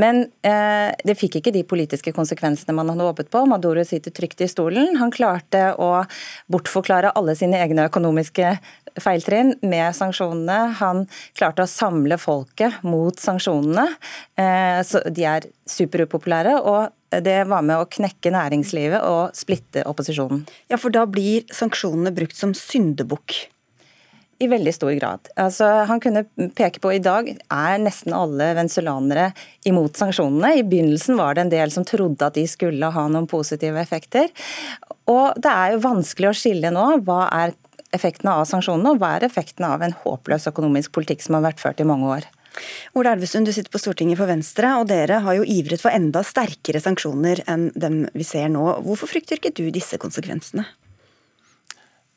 [0.00, 3.44] Men det fikk ikke de politiske konsekvensene man hadde håpet på.
[3.50, 4.85] Maduro sitter trygt i stolen.
[5.00, 6.04] Han klarte å
[6.52, 8.56] bortforklare alle sine egne økonomiske
[9.02, 10.58] feiltrinn med sanksjonene.
[10.80, 11.04] Han
[11.36, 13.88] klarte å samle folket mot sanksjonene.
[14.38, 16.60] Eh, så de er superupopulære.
[16.62, 20.42] og det var med å knekke næringslivet og splitte opposisjonen.
[20.68, 23.46] Ja, For da blir sanksjonene brukt som syndebukk?
[24.36, 25.30] I veldig stor grad.
[25.40, 26.26] Altså, han kunne
[26.58, 29.30] peke på i dag er nesten alle venezuelanere
[29.68, 30.58] imot sanksjonene.
[30.58, 34.28] I begynnelsen var det en del som trodde at de skulle ha noen positive effekter.
[35.08, 37.56] Og det er jo vanskelig å skille nå hva er
[37.96, 41.62] effektene av sanksjonene og hva er effektene av en håpløs økonomisk politikk som har vært
[41.62, 42.28] ført i mange år.
[42.96, 46.22] Ola Elvestuen, du sitter på Stortinget for Venstre, og dere har jo ivret for enda
[46.24, 48.64] sterkere sanksjoner enn dem vi ser nå.
[48.84, 50.64] Hvorfor frykter ikke du disse konsekvensene?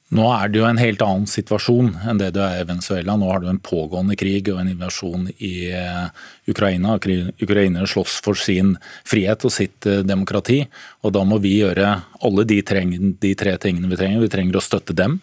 [0.09, 3.13] Nå er det jo en helt annen situasjon enn det det er i Venezuela.
[3.13, 6.07] Nå har du en pågående krig og en invasjon i eh,
[6.49, 6.95] Ukraina.
[6.97, 8.73] Ukrainere slåss for sin
[9.05, 10.63] frihet og sitt eh, demokrati.
[11.05, 11.91] og Da må vi gjøre
[12.25, 12.57] alle de,
[13.21, 14.23] de tre tingene vi trenger.
[14.25, 15.19] Vi trenger å støtte dem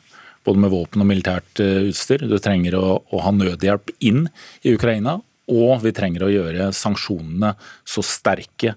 [0.47, 2.23] både med våpen og militært eh, utstyr.
[2.23, 4.29] Du trenger å, å ha nødhjelp inn
[4.63, 5.19] i Ukraina.
[5.51, 7.53] Og vi trenger å gjøre sanksjonene
[7.87, 8.75] så sterke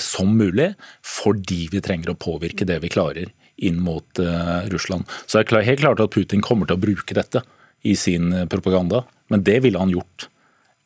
[0.00, 0.68] som mulig,
[1.02, 5.08] fordi vi trenger å påvirke det vi klarer inn mot uh, Russland.
[5.26, 7.44] Så det er helt klart at Putin kommer til å bruke dette
[7.84, 10.28] i sin eh, propaganda, men det ville han gjort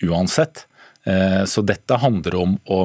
[0.02, 0.64] uansett.
[1.07, 2.81] Uh, så dette handler om å,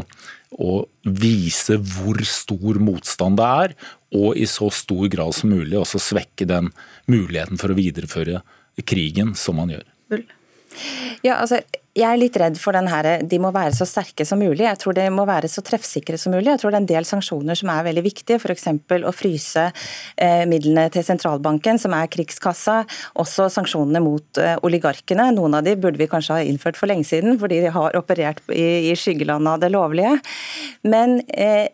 [0.62, 3.74] å, vise hvor stor motstand det er,
[4.14, 6.70] og i så stor grad som mulig også svekke den
[7.10, 8.44] muligheten for å videreføre
[8.86, 9.88] krigen som man gjør.
[11.26, 11.60] Ja, altså,
[11.94, 14.64] jeg er litt redd for den her, de må være så sterke som mulig.
[14.66, 16.48] Jeg tror de må være så treffsikre som mulig.
[16.50, 18.66] Jeg tror det er en del sanksjoner som er veldig viktige, f.eks.
[19.06, 22.80] å fryse eh, midlene til sentralbanken, som er krigskassa.
[23.22, 25.28] Også sanksjonene mot eh, oligarkene.
[25.38, 28.42] Noen av de burde vi kanskje ha innført for lenge siden, fordi de har operert
[28.50, 30.16] i, i skyggelandet av det lovlige.
[30.90, 31.70] Men eh,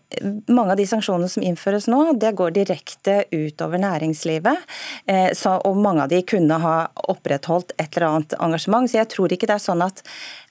[0.51, 4.67] mange av de sanksjonene som innføres nå, det går direkte utover næringslivet.
[5.07, 6.75] Eh, så, og mange av de kunne ha
[7.07, 8.91] opprettholdt et eller annet engasjement.
[8.91, 10.03] Så jeg tror ikke det er sånn at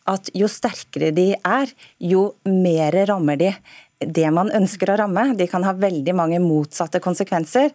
[0.08, 3.52] at jo sterkere de er, jo mer rammer de
[3.98, 5.24] det man ønsker å ramme.
[5.38, 7.72] De kan ha veldig mange motsatte konsekvenser.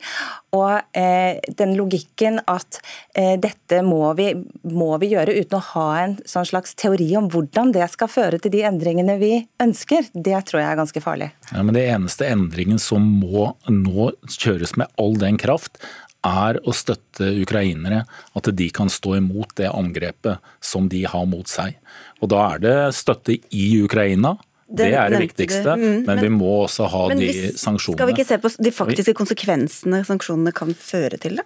[0.56, 2.80] Og eh, den logikken at
[3.18, 4.30] eh, dette må vi,
[4.72, 8.40] må vi, gjøre uten å ha en sånn slags teori om hvordan det skal føre
[8.42, 11.32] til de endringene vi ønsker, det tror jeg er ganske farlig.
[11.52, 15.82] Ja, men Det eneste endringen som må nå kjøres med all den kraft,
[16.24, 18.04] er å støtte ukrainere,
[18.36, 21.78] at de kan stå imot det angrepet som de har mot seg.
[22.24, 24.38] Og Da er det støtte i Ukraina.
[24.64, 28.00] Det, det er det viktigste, mm, men, men, vi må også ha de hvis, sanksjonene.
[28.00, 31.46] Skal vi ikke se på de faktiske konsekvensene sanksjonene kan føre til det?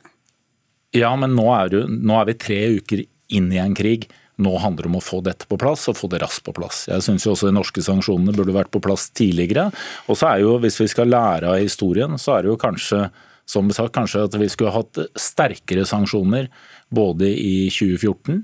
[0.95, 3.03] Ja, men nå er, du, nå er vi tre uker
[3.35, 4.07] inn i en krig.
[4.39, 6.85] Nå handler det om å få dette på plass, og få det raskt på plass.
[6.87, 9.71] Jeg syns også de norske sanksjonene burde vært på plass tidligere.
[10.07, 13.07] Og så er jo, hvis vi skal lære av historien, så er det jo kanskje
[13.47, 16.51] som sagt, kanskje at vi skulle hatt sterkere sanksjoner
[16.93, 18.41] både i 2014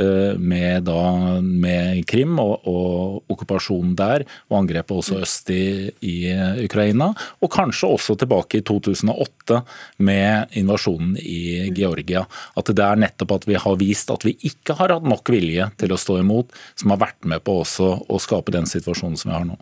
[0.00, 1.02] eh, med, da,
[1.40, 6.16] med Krim og, og, okkupasjonen der, og angrepet også øst i, i,
[6.64, 7.10] Ukraina.
[7.44, 9.60] Og kanskje også tilbake i 2008
[10.08, 12.24] med invasjonen i Georgia.
[12.56, 15.68] At det er nettopp at vi har vist at vi ikke har hatt nok vilje
[15.80, 19.32] til å stå imot, som har vært med på også å skape den situasjonen som
[19.32, 19.60] vi har nå.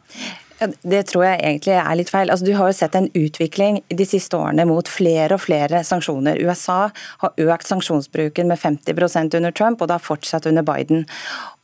[0.82, 2.30] Det tror jeg egentlig er litt feil.
[2.32, 6.40] Altså, du har jo sett en utvikling de siste årene mot flere og flere sanksjoner.
[6.44, 6.88] USA
[7.22, 11.04] har økt sanksjonsbruken med 50% under Trump, og det har fortsatt under Biden.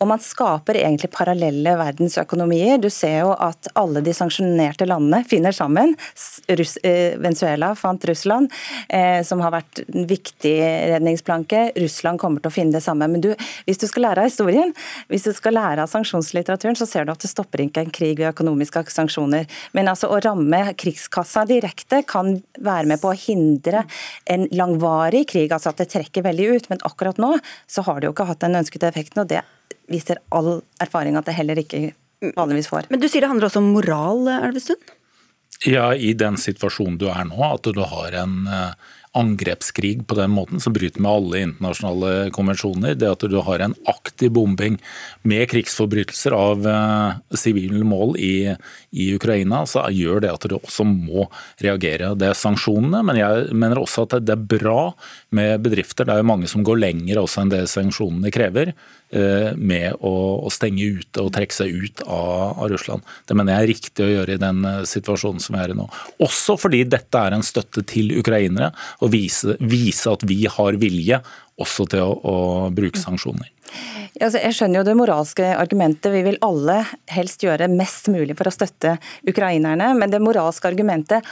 [0.00, 2.80] Og man skaper egentlig parallelle verdensøkonomier.
[2.80, 5.92] Du ser jo at alle de sanksjonerte landene finner sammen.
[6.48, 8.50] Russ, eh, Venezuela fant Russland,
[8.88, 10.56] eh, som har vært en viktig
[10.94, 11.72] redningsplanke.
[11.76, 13.08] Russland kommer til å finne det samme.
[13.10, 13.34] Men du,
[13.66, 14.72] hvis du skal lære av historien,
[15.08, 18.18] hvis du skal lære av sanksjonslitteraturen, så ser du at det stopper ikke en krig
[18.18, 19.46] ved økonomiske sanksjoner.
[19.76, 23.84] Men altså å ramme krigskassa direkte kan være med på å hindre
[24.30, 26.70] en langvarig krig, altså at det trekker veldig ut.
[26.72, 27.36] Men akkurat nå
[27.70, 29.22] så har det jo ikke hatt den ønskede effekten.
[29.24, 29.42] og det
[29.90, 31.90] viser all erfaring at det heller ikke
[32.36, 32.88] vanligvis får.
[32.90, 34.80] Men Du sier det handler også om moral, Elvestuen?
[35.66, 38.72] Ja, i den situasjonen du er nå, at du har en uh,
[39.16, 42.94] angrepskrig på den måten, som bryter med alle internasjonale konvensjoner.
[42.94, 44.76] Det at du har en aktiv bombing
[45.26, 48.54] med krigsforbrytelser av eh, sivile mål i,
[48.94, 51.26] i, Ukraina, så gjør det at du også må
[51.62, 52.12] reagere.
[52.14, 54.92] Det er sanksjonene, men jeg mener også at det er bra
[55.34, 56.06] med bedrifter.
[56.06, 58.74] Det er jo mange som går lenger også enn det sanksjonene krever
[59.10, 60.12] med å,
[60.46, 63.02] å, stenge ute og trekke seg ut av, av, Russland.
[63.26, 65.88] Det mener jeg er riktig å gjøre i den situasjonen som vi er i nå.
[66.22, 68.70] Også fordi dette er en støtte til ukrainere
[69.02, 71.18] og vise, vise at vi har vilje
[71.60, 72.36] også til å, å
[72.74, 73.50] bruke sanksjoner.
[74.20, 76.10] Altså, jeg skjønner jo det moralske argumentet.
[76.12, 76.80] Vi vil alle
[77.12, 78.96] helst gjøre mest mulig for å støtte
[79.28, 79.92] ukrainerne.
[79.96, 81.26] Men det moralske argumentet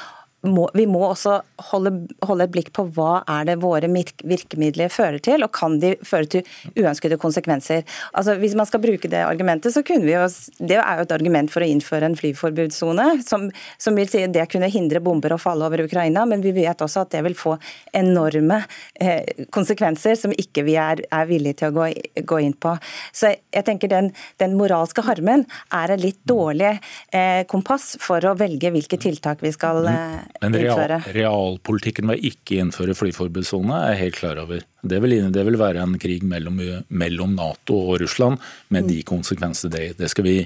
[0.46, 1.40] må, vi må også
[1.72, 1.90] holde,
[2.22, 6.28] holde, et blikk på hva er det våre virkemidler fører til, og kan de føre
[6.30, 6.46] til
[6.78, 7.82] uønskede konsekvenser.
[8.14, 10.26] Altså, hvis man skal bruke det argumentet, så kunne vi jo
[10.58, 13.48] Det er jo et argument for å innføre en flyforbudssone, som,
[13.78, 17.02] som, vil si det kunne hindre bomber å falle over Ukraina, men vi vet også
[17.02, 17.56] at det vil få
[17.96, 18.60] enorme
[19.00, 21.88] eh, konsekvenser som ikke vi er, er villige til å gå,
[22.22, 22.76] gå, inn på.
[23.12, 26.76] Så jeg tenker den, den moralske harmen er en litt dårlig
[27.10, 32.28] eh, kompass for å velge hvilke tiltak vi skal eh, men real, realpolitikken med å
[32.30, 34.64] ikke innføre flyforbudssone er jeg helt klar over.
[34.88, 38.38] Det vil, det vil være en krig mellom, mellom, Nato og Russland
[38.74, 40.36] med de konsekvensene det Det skal vi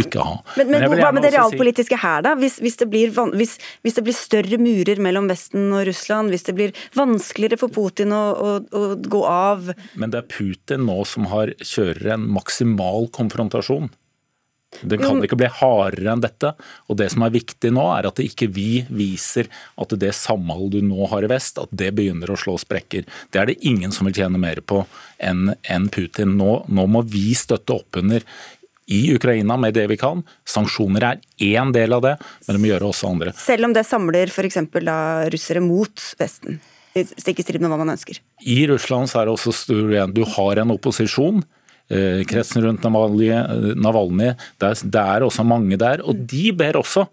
[0.00, 0.38] ikke ha.
[0.56, 2.32] Men, men, men Hva med det realpolitiske her, da?
[2.40, 6.48] Hvis, hvis, det blir, hvis, hvis, det blir, større murer mellom Vesten og Russland, hvis
[6.48, 11.02] det blir vanskeligere for Putin å, å, å gå av Men det er Putin nå
[11.08, 13.92] som har, kjører en maksimal konfrontasjon
[14.80, 16.54] Det kan ikke bli hardere enn dette.
[16.88, 20.88] Og det som er viktig nå, er at ikke vi viser at det samholdet du
[20.88, 23.04] nå har i vest, at det begynner å slå sprekker.
[23.30, 24.82] Det er det ingen som vil tjene mer på
[25.22, 26.36] enn Putin.
[26.40, 28.24] Nå, nå må vi støtte opp under
[28.92, 30.24] i Ukraina med det vi kan.
[30.48, 33.32] Sanksjoner er én del av det, men det må gjøre også andre.
[33.38, 34.58] Selv om det samler f.eks.
[35.32, 36.60] russere mot Vesten?
[36.92, 38.18] Stikk i strid med hva man ønsker?
[38.44, 40.12] I Russland så er det også stor igjen.
[40.12, 41.40] Du har en opposisjon
[42.28, 44.30] kretsen rundt Navalny.
[44.58, 46.04] Det er også mange der.
[46.06, 47.06] Og de ber også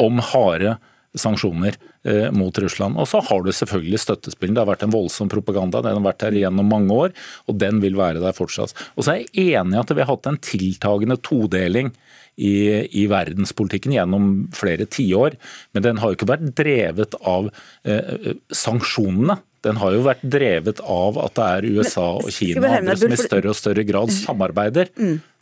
[0.00, 0.78] om harde
[1.18, 1.74] sanksjoner
[2.06, 2.98] eh, mot Russland.
[3.00, 4.54] Og så har du selvfølgelig støttespillen.
[4.54, 5.82] Det har vært en voldsom propaganda.
[5.82, 7.14] Den har vært her gjennom mange år,
[7.50, 8.74] og den vil være der fortsatt.
[8.94, 11.92] Og så er jeg enig i at vi har hatt en tiltagende todeling
[12.40, 12.54] i,
[12.96, 15.36] i verdenspolitikken gjennom flere tiår,
[15.74, 17.50] men den har jo ikke vært drevet av
[17.84, 19.40] eh, sanksjonene.
[19.66, 23.52] Den har jo vært drevet av at det er USA og Kina som i større
[23.52, 24.88] og større grad samarbeider.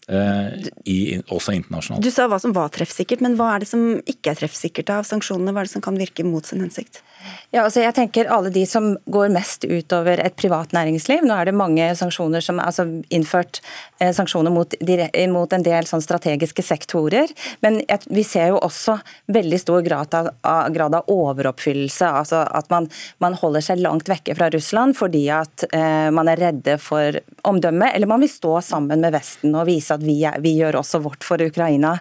[0.09, 2.01] Eh, i, også internasjonalt.
[2.01, 5.05] Du sa hva som var treffsikkert, men hva er det som ikke er treffsikkert av
[5.05, 5.53] sanksjonene?
[5.53, 7.03] Hva er det som kan virke mot sin hensikt?
[7.53, 11.27] Ja, altså jeg tenker Alle de som går mest utover et privat næringsliv.
[11.29, 13.61] Nå er det mange sanksjoner som altså innført
[14.01, 14.77] eh, sanksjoner mot,
[15.35, 17.29] mot, en del sånn strategiske sektorer.
[17.65, 18.99] Men et, vi ser jo også
[19.35, 20.31] veldig stor grad av,
[20.73, 22.09] grad av overoppfyllelse.
[22.23, 22.89] altså At man,
[23.21, 27.93] man, holder seg langt vekke fra Russland fordi at eh, man er redde for omdømmet,
[27.93, 31.27] eller man vil stå sammen med Vesten og vise at vi, vi gjør også vårt
[31.27, 31.97] for Ukraina.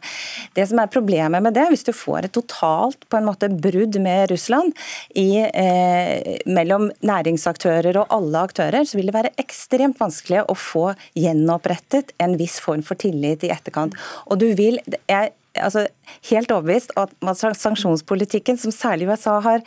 [0.57, 3.97] Det som er problemet med det, hvis du får et totalt på en måte brudd
[4.03, 4.75] med Russland,
[5.17, 10.91] i, eh, mellom næringsaktører og alle aktører, så vil det være ekstremt vanskelig å få
[11.17, 13.97] gjenopprettet en viss form for tillit i etterkant.
[14.27, 14.79] Og du vil,
[15.09, 15.85] jeg altså,
[16.29, 17.13] helt overbevist at
[17.57, 19.63] sanksjonspolitikken som særlig USA har,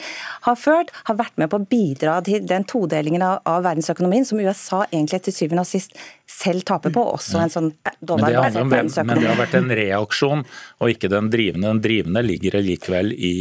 [0.47, 4.40] har, ført, har vært med på å bidra til den todelingen av, av verdensøkonomien som
[4.40, 5.97] USA egentlig til syvende og sist
[6.31, 7.03] selv taper på.
[7.16, 10.45] også en sånn men det, men, det har vært en reaksjon,
[10.81, 11.69] og ikke den drivende.
[11.69, 13.33] Den drivende ligger likevel i,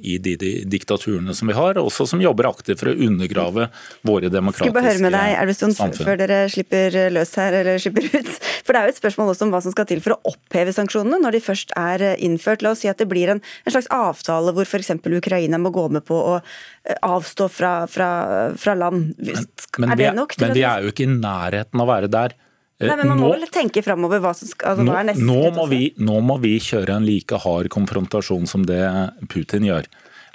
[0.00, 3.68] i de, de, diktaturene som vi har, også som jobber aktivt for å undergrave
[4.06, 4.72] våre demokratiske.
[4.72, 8.32] Skal bare høre med deg, Elvestuen, før dere slipper løs her, eller slipper ut.
[8.64, 10.74] For det er jo et spørsmål også om hva som skal til for å oppheve
[10.76, 12.64] sanksjonene når de først er innført.
[12.64, 14.96] La oss si at det blir en, en slags avtale hvor f.eks.
[15.18, 18.10] Ukraina må gå med på å eh, avstå fra, fra,
[18.58, 19.14] fra land.
[19.18, 20.36] Men, men, er det nok?
[20.42, 22.37] Men vi er jo ikke i nærheten av å være der.
[22.78, 25.24] Nei, men Man må vel tenke framover hva som skal altså, nå, hva er neste
[25.26, 28.84] nå må, vi, nå må vi kjøre en like hard konfrontasjon som det
[29.32, 29.88] Putin gjør.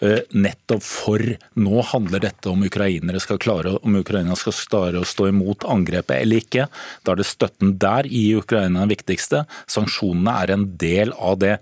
[0.03, 1.21] Eh, nettopp for
[1.55, 6.17] nå handler dette om ukrainere skal klare, om Ukraina skal klare å stå imot angrepet
[6.17, 6.65] eller ikke.
[7.05, 9.45] Da er det støtten der i Ukraina den viktigste.
[9.71, 11.53] Sanksjonene er en del av det.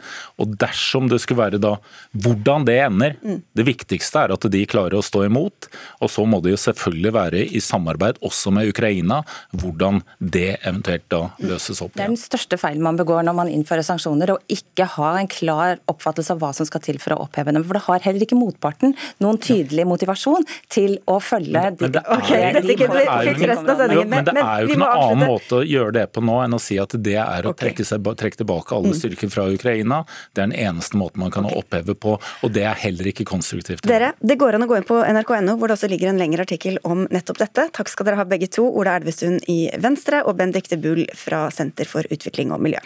[0.41, 1.75] Og dersom det skulle være da
[2.17, 3.37] hvordan det ender, mm.
[3.59, 5.69] det viktigste er at de klarer å stå imot.
[6.01, 9.21] Og så må det jo selvfølgelig være i samarbeid også med Ukraina
[9.53, 11.93] hvordan det eventuelt da løses opp.
[11.93, 15.29] Det er den største feilen man begår når man innfører sanksjoner, å ikke ha en
[15.29, 17.69] klar oppfattelse av hva som skal til for å oppheve dem.
[17.69, 21.93] For det har heller ikke ikke motparten noen tydelig motivasjon til å følge men, men
[21.95, 26.05] det de, de, de, men det er jo ikke noen annen måte å gjøre det
[26.15, 28.97] på nå enn å si at det er å trekke, seg, trekke tilbake alle mm.
[28.97, 30.01] styrker fra Ukraina.
[30.31, 33.85] Det er den eneste måten man kan oppheve på, og det er heller ikke konstruktivt.
[33.87, 36.45] Dere, Det går an å gå inn på nrk.no, hvor det også ligger en lengre
[36.47, 37.67] artikkel om nettopp dette.
[37.75, 41.89] Takk skal dere ha begge to, Ola Elvestuen i Venstre og Benedicte Bull fra Senter
[41.89, 42.83] for utvikling og miljø.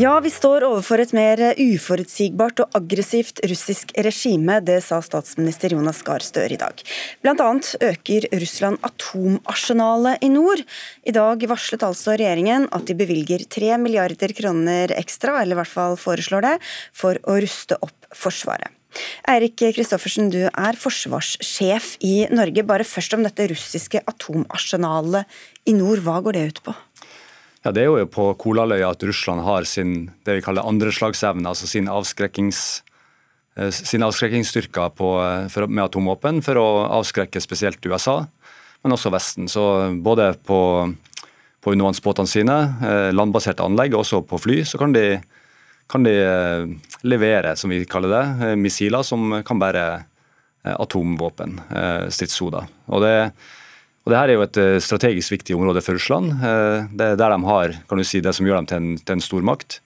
[0.00, 4.54] Ja, vi står overfor et mer uforutsigbart og aggressivt russisk regime.
[4.64, 6.80] Det sa statsminister Jonas Gahr Støre i dag.
[7.20, 10.62] Blant annet øker Russland atomarsenalet i nord.
[11.04, 15.74] I dag varslet altså regjeringen at de bevilger tre milliarder kroner ekstra, eller i hvert
[15.74, 16.54] fall foreslår det,
[16.96, 18.72] for å ruste opp Forsvaret.
[19.28, 22.64] Eirik Kristoffersen, du er forsvarssjef i Norge.
[22.64, 26.00] Bare først om dette russiske atomarsenalet i nord.
[26.04, 26.76] Hva går det ut på?
[27.62, 31.68] Ja, Det er jo på Kolaløya at Russland har sin det vi kaller andreslagsevne, altså
[31.70, 32.82] sin, avskrekkings,
[33.56, 35.10] eh, sin avskrekkingsstyrker på,
[35.48, 36.66] for, med atomvåpen for å
[36.98, 38.24] avskrekke spesielt USA,
[38.82, 39.46] men også Vesten.
[39.46, 40.58] Så både på,
[41.62, 45.20] på undervannsbåtene sine, eh, landbaserte anlegg, og også på fly, så kan de,
[45.86, 46.66] kan de eh,
[47.06, 49.86] levere, som vi kaller det, missiler som kan bære
[50.62, 51.56] atomvåpen,
[52.14, 52.68] stridshoder.
[52.94, 53.16] Og det
[54.02, 56.34] og det her er jo et eh, strategisk viktig område for Russland.
[56.42, 58.88] Eh, det er der de har kan du si, det som gjør dem til en,
[58.98, 59.78] til en stormakt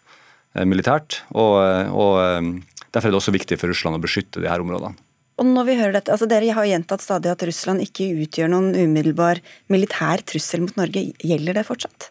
[0.57, 1.21] eh, militært.
[1.37, 1.61] Og,
[1.93, 2.63] og,
[2.95, 4.97] Derfor er det også viktig for Russland å beskytte de her områdene.
[5.37, 8.71] Og når vi hører dette, altså Dere har gjentatt stadig at Russland ikke utgjør noen
[8.73, 11.03] umiddelbar militær trussel mot Norge.
[11.21, 12.09] Gjelder det fortsatt?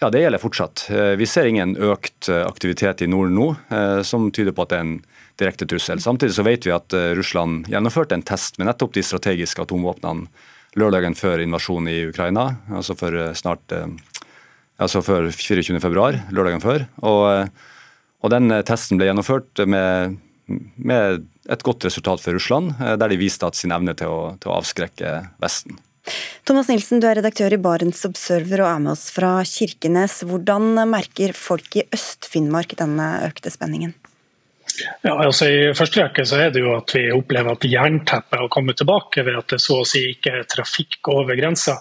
[0.00, 0.82] Ja, det gjelder fortsatt.
[0.90, 3.46] Vi ser ingen økt aktivitet i nord nå
[4.04, 4.98] som tyder på at det er en
[5.38, 6.02] direkte trussel.
[6.02, 10.26] Samtidig så vet vi at Russland gjennomførte en test med nettopp de strategiske atomvåpnene
[10.76, 13.74] lørdagen før invasjonen i Ukraina, altså for snart
[14.76, 15.80] altså før 24.
[15.80, 16.84] februar, lørdagen før.
[17.00, 17.48] Og,
[18.20, 20.18] og den testen ble gjennomført med,
[20.76, 24.52] med, et godt resultat for Russland, der de viste at sin evne til å, til
[24.52, 25.12] å avskrekke
[25.42, 25.78] Vesten.
[26.46, 30.20] Thomas Nilsen, du er redaktør i Barents Observer og er med oss fra Kirkenes.
[30.26, 33.96] Hvordan merker folk i Øst-Finnmark denne økte spenningen?
[35.04, 38.50] Ja, altså I første rekke så er det jo at vi opplever at jernteppet har
[38.52, 41.78] kommet tilbake ved at det så å si ikke er trafikk over grensa.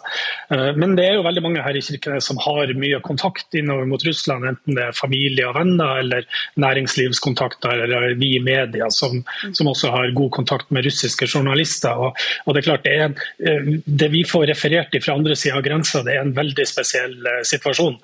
[0.54, 3.88] Eh, men det er jo veldig mange her i Kirkenes som har mye kontakt innover
[3.90, 6.28] mot Russland, enten det er familie og venner eller
[6.62, 9.22] næringslivskontakter eller vi i media som,
[9.52, 11.96] som også har god kontakt med russiske journalister.
[11.96, 15.60] Og, og Det er klart det, er, eh, det vi får referert fra andre sida
[15.60, 17.98] av grensa, det er en veldig spesiell eh, situasjon.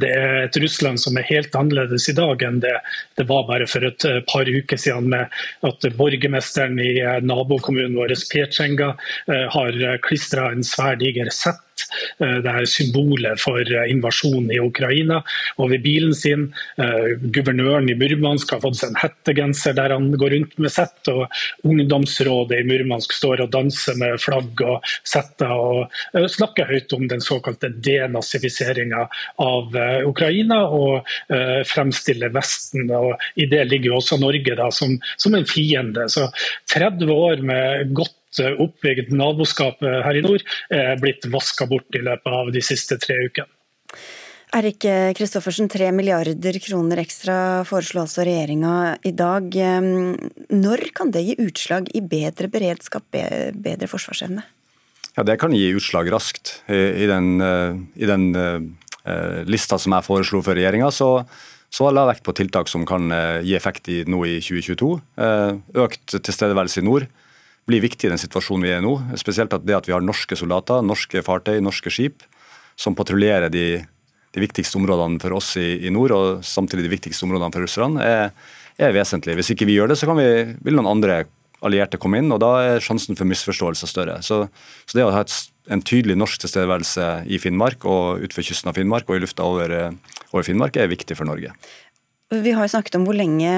[0.00, 2.74] Det er et Russland som er helt annerledes i dag enn det
[3.16, 5.36] det var bare for et et par uker siden med
[5.66, 8.94] at borgermesteren i eh, nabokommunen vår, Petsjenga,
[9.28, 11.65] eh, har klistra en svær diger sett Eh,
[12.18, 15.20] det er symbolet for eh, invasjonen i Ukraina.
[15.62, 16.48] Over bilen sin.
[16.80, 21.10] Eh, guvernøren i Murmansk har fått seg en hettegenser der han går rundt med sett.
[21.12, 21.26] og
[21.66, 27.22] Ungdomsrådet i Murmansk står og danser med flagg og setter og snakker høyt om den
[27.24, 29.06] såkalte denazifiseringa
[29.42, 29.76] av
[30.08, 31.06] Ukraina og
[31.68, 32.90] fremstiller Vesten.
[32.90, 36.08] og I det ligger jo også Norge da, som, som en fiende.
[36.12, 36.28] Så
[36.72, 42.04] 30 år med godt Eh, oppbygd naboskap her i nord er blitt vaska bort i
[42.04, 43.50] løpet av de siste tre ukene.
[44.56, 44.84] Erik
[45.18, 48.74] Kristoffersen, tre milliarder kroner ekstra foreslo altså regjeringa
[49.04, 49.50] i dag.
[49.52, 54.46] Når kan det gi utslag i bedre beredskap, bedre forsvarsevne?
[55.16, 56.60] Ja, Det kan gi utslag raskt.
[56.68, 61.24] I den, eh, i den uh, lista som jeg foreslo for regjeringa, så,
[61.72, 64.90] så la jeg vekt på tiltak som kan uh, gi effekt i, nå i 2022.
[65.16, 65.56] Uh,
[65.86, 67.08] økt tilstedeværelse i nord
[67.66, 68.94] blir viktig i den situasjonen vi er i nå.
[69.18, 72.24] Spesielt at det at vi har norske soldater, norske fartøy, norske skip
[72.78, 77.26] som patruljerer de, de, viktigste områdene for oss i, i, nord, og samtidig de viktigste
[77.26, 79.38] områdene for russerne, er, er, vesentlig.
[79.38, 80.28] Hvis ikke vi gjør det, så vi,
[80.66, 81.24] vil noen andre
[81.64, 84.18] allierte komme inn, og da er sjansen for misforståelse større.
[84.22, 84.42] Så,
[84.84, 85.32] så det å ha et,
[85.72, 89.72] en tydelig norsk tilstedeværelse i Finnmark og utenfor kysten av Finnmark og i lufta over,
[90.28, 91.56] over Finnmark er viktig for Norge.
[92.34, 93.50] Vi har jo snakket om hvor lenge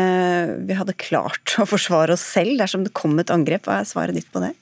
[0.69, 3.65] vi hadde klart å forsvare oss selv dersom det kom et angrep.
[3.65, 4.53] Hva er svaret ditt på det?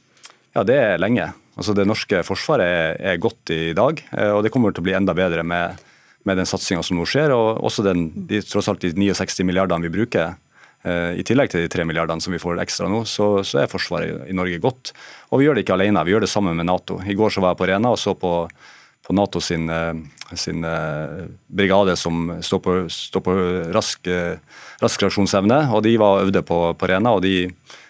[0.54, 1.32] Ja, Det er lenge.
[1.56, 4.86] Altså Det norske forsvaret er, er godt i dag, eh, og det kommer til å
[4.86, 5.80] bli enda bedre med,
[6.28, 7.32] med den satsinga som nå skjer.
[7.34, 10.36] Og også den, de, tross alt de 69 milliardene vi bruker,
[10.84, 13.72] eh, i tillegg til de 3 milliardene som vi får ekstra nå, så, så, er
[13.72, 14.92] forsvaret i, Norge godt.
[15.32, 17.00] Og vi gjør det ikke alene, vi gjør det sammen med Nato.
[17.02, 18.36] I går så var jeg på Rena og så på
[19.06, 19.94] på Nato sin, eh,
[20.34, 23.36] sin eh, brigade som står på, står på
[23.74, 24.40] rask, eh,
[24.82, 25.60] rask, reaksjonsevne.
[25.70, 27.46] og De var øvde på, på Rena, og de,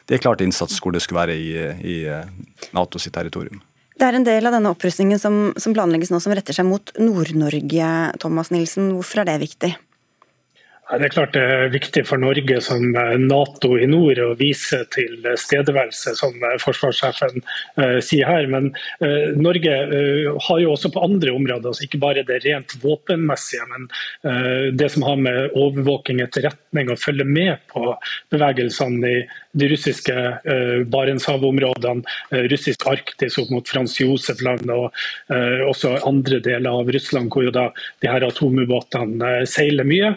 [0.07, 1.97] de er klart innsats hvor det skulle være i, i
[2.76, 3.62] NATO sitt territorium.
[3.97, 6.93] Det er en del av denne opprustningen som, som planlegges nå som retter seg mot
[7.01, 7.93] Nord-Norge.
[8.20, 9.72] Thomas Nilsen, hvorfor er det viktig?
[10.87, 14.84] Det er klart det er viktig for Norge som eh, Nato i nord å vise
[14.95, 18.47] til stedeværelse, som eh, forsvarssjefen uh, sier her.
[18.51, 18.68] Men
[19.37, 19.72] Norge
[20.47, 23.87] har jo også på andre områder, altså ikke bare det rent våpenmessige, men
[24.78, 27.93] det som har med overvåking, etterretning og følge med på
[28.32, 29.20] bevegelsene i
[29.57, 30.14] de russiske
[30.93, 32.05] Barentshavområdene,
[32.53, 34.89] russisk Arktis opp mot Frans Josef-land og
[35.70, 37.68] også andre deler av Russland, hvor jo da
[38.05, 40.14] de her atomubåtene seiler mye.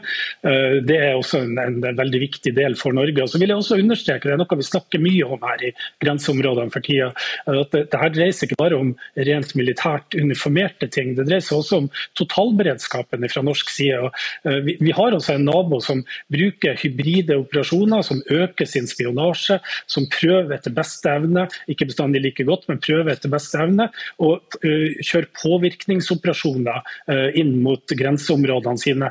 [0.59, 3.23] Eh, det er også en, en, veldig viktig del for Norge.
[3.23, 5.71] Og så vil jeg også understreke, Det er noe vi snakker mye om her i
[6.03, 7.11] grenseområdene for tida.
[7.47, 8.93] at det, det her dreier seg ikke bare om
[9.29, 11.89] rent militært uniformerte ting, det dreier seg også om
[12.19, 13.99] totalberedskapen fra norsk side.
[14.07, 16.03] Og, uh, vi, vi, har også en nabo som
[16.33, 22.45] bruker hybride operasjoner, som øker sin spionasje, som prøver etter beste evne, ikke bestandig like
[22.47, 23.89] godt, men prøver etter beste evne,
[24.23, 26.81] og uh, kjører påvirkningsoperasjoner
[27.11, 29.09] uh, inn mot grenseområdene sine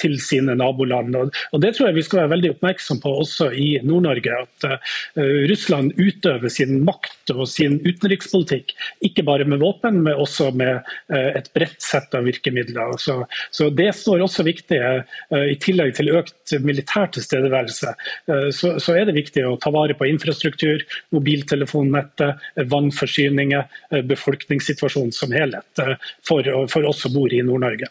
[0.00, 1.16] til sine naboland.
[1.16, 4.36] Og Det tror jeg vi skal være veldig oppmerksom på også i Nord-Norge.
[4.44, 4.94] At uh,
[5.50, 8.74] Russland utøver sin makt og sin utenrikspolitikk,
[9.06, 10.80] ikke bare med våpen, men også med
[11.12, 12.96] uh, et bredt sett av virkemidler.
[13.00, 14.80] Så, så Det står også viktig.
[14.80, 17.92] Uh, I tillegg til økt militær tilstedeværelse,
[18.54, 20.82] så, så, er det viktig å ta vare på infrastruktur,
[21.14, 23.78] mobiltelefonnettet, vannforsyninger,
[24.10, 25.82] befolkningssituasjonen som helhet
[26.26, 27.90] for, for oss som bor i Nord-Norge.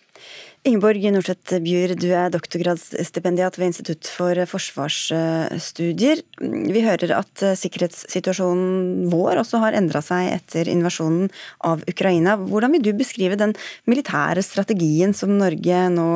[0.68, 6.20] Ingeborg Norseth Bjur, du er doktorgradsstipendiat ved Institutt for forsvarsstudier.
[6.44, 11.32] Vi hører at sikkerhetssituasjonen vår også har endra seg etter invasjonen
[11.64, 12.36] av Ukraina.
[12.36, 13.56] Hvordan vil du beskrive den
[13.88, 16.10] militære strategien som Norge nå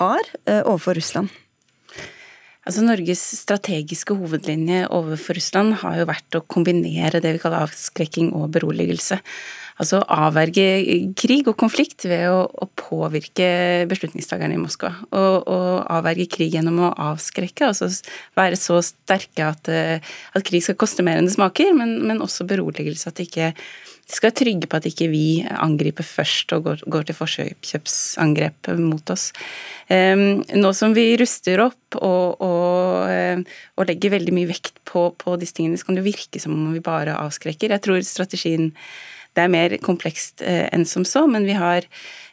[0.00, 1.28] har eh, overfor Russland?
[2.64, 8.32] Altså Norges strategiske hovedlinje overfor Russland har jo vært å kombinere det vi kaller avskrekking
[8.38, 9.18] og beroligelse.
[9.82, 10.64] Altså avverge
[11.18, 13.48] krig og konflikt ved å, å påvirke
[13.90, 14.92] beslutningstakerne i Moskva.
[15.10, 17.90] Og, og, avverge krig gjennom å avskrekke, altså
[18.38, 22.22] være så sterke at, eh, at krig skal koste mer enn det smaker, men, men
[22.22, 23.10] også beroligelse.
[23.10, 23.50] At de ikke
[24.12, 29.12] skal være trygge på at ikke vi angriper først og går, går til forkjøpsangrep mot
[29.14, 29.30] oss.
[29.88, 33.40] Um, nå som vi ruster opp og, og, eh,
[33.78, 36.74] og legger veldig mye vekt på, på, disse tingene, så kan det virke som om
[36.74, 37.72] vi bare avskrekker.
[37.72, 38.72] Jeg tror strategien
[39.36, 41.86] det er mer komplekst eh, enn som så, men vi har,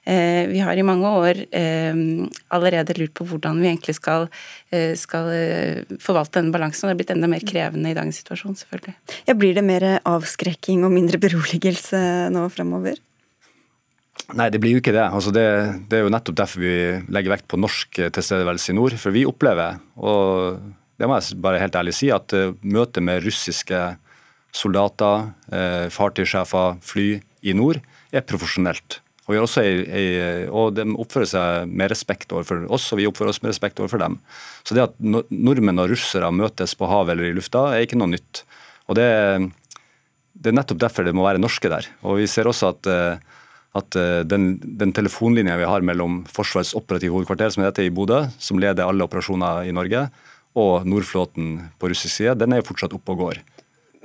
[0.04, 2.02] eh, vi har i mange år eh,
[2.56, 4.28] allerede lurt på hvordan vi egentlig skal,
[5.00, 5.30] skal
[6.04, 6.86] forvalte denne balansen.
[6.86, 8.96] og Det er blitt enda mer krevende i dagens situasjon, selvfølgelig.
[9.30, 12.02] Ja, Blir det mer avskrekking og mindre beroligelse
[12.36, 13.00] nå fremover?
[14.38, 15.08] Nei, det blir jo ikke det.
[15.08, 15.48] Altså det.
[15.90, 15.98] det.
[15.98, 16.76] er jo nettopp derfor vi
[17.10, 18.94] legger vekt på norsk tilstedeværelse i nord.
[19.02, 20.60] For vi opplever, og
[21.00, 23.82] det må jeg bare helt ærlig si, at møtet med russiske
[24.56, 27.82] soldater, eh, fartøysjefer, fly i nord,
[28.12, 29.00] er profesjonelt.
[29.30, 30.06] Og, ei, ei,
[30.50, 34.02] og, De oppfører seg med respekt overfor oss, og vi oppfører oss med respekt overfor
[34.02, 34.18] dem.
[34.66, 38.10] Så det at nordmenn og russere møtes på havet eller i lufta, er ikke noe
[38.16, 38.42] nytt.
[38.90, 39.06] Og det,
[40.34, 41.86] det, er nettopp derfor det må være norske der.
[42.02, 43.22] Og Vi ser også at, eh,
[43.78, 47.94] at eh, den, den telefonlinja vi har mellom Forsvarets operative hovedkvarter, som er dette i
[47.94, 50.08] Bodø, som leder alle operasjoner i Norge,
[50.58, 53.44] og Nordflåten på russisk side, den er jo fortsatt oppe og går.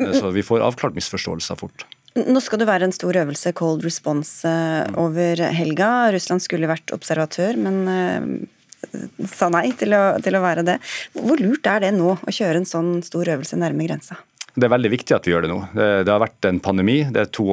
[0.01, 1.87] Eh, så vi får avklart misforståelser fort.
[2.15, 6.13] Nå skal det være en stor øvelse, cold response, eh, over helga.
[6.15, 10.79] Russland skulle vært observatør, men eh, sa nei til å, til å, være det.
[11.17, 14.21] Hvor lurt er det nå å kjøre en sånn stor øvelse nærme grensa?
[14.55, 15.61] Det er veldig viktig at vi gjør det nå.
[15.75, 17.01] Det, det har vært en pandemi.
[17.11, 17.49] Det er to,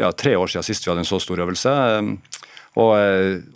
[0.00, 1.74] ja, tre år siden sist vi hadde en så stor øvelse.
[2.78, 2.92] Og,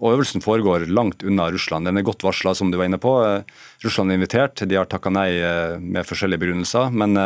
[0.03, 1.89] og Øvelsen foregår langt unna Russland.
[1.89, 3.15] Den er godt varsla, som du var inne på.
[3.87, 5.31] Russland er invitert, de har takka nei
[5.79, 6.91] med forskjellige begrunnelser.
[6.93, 7.17] men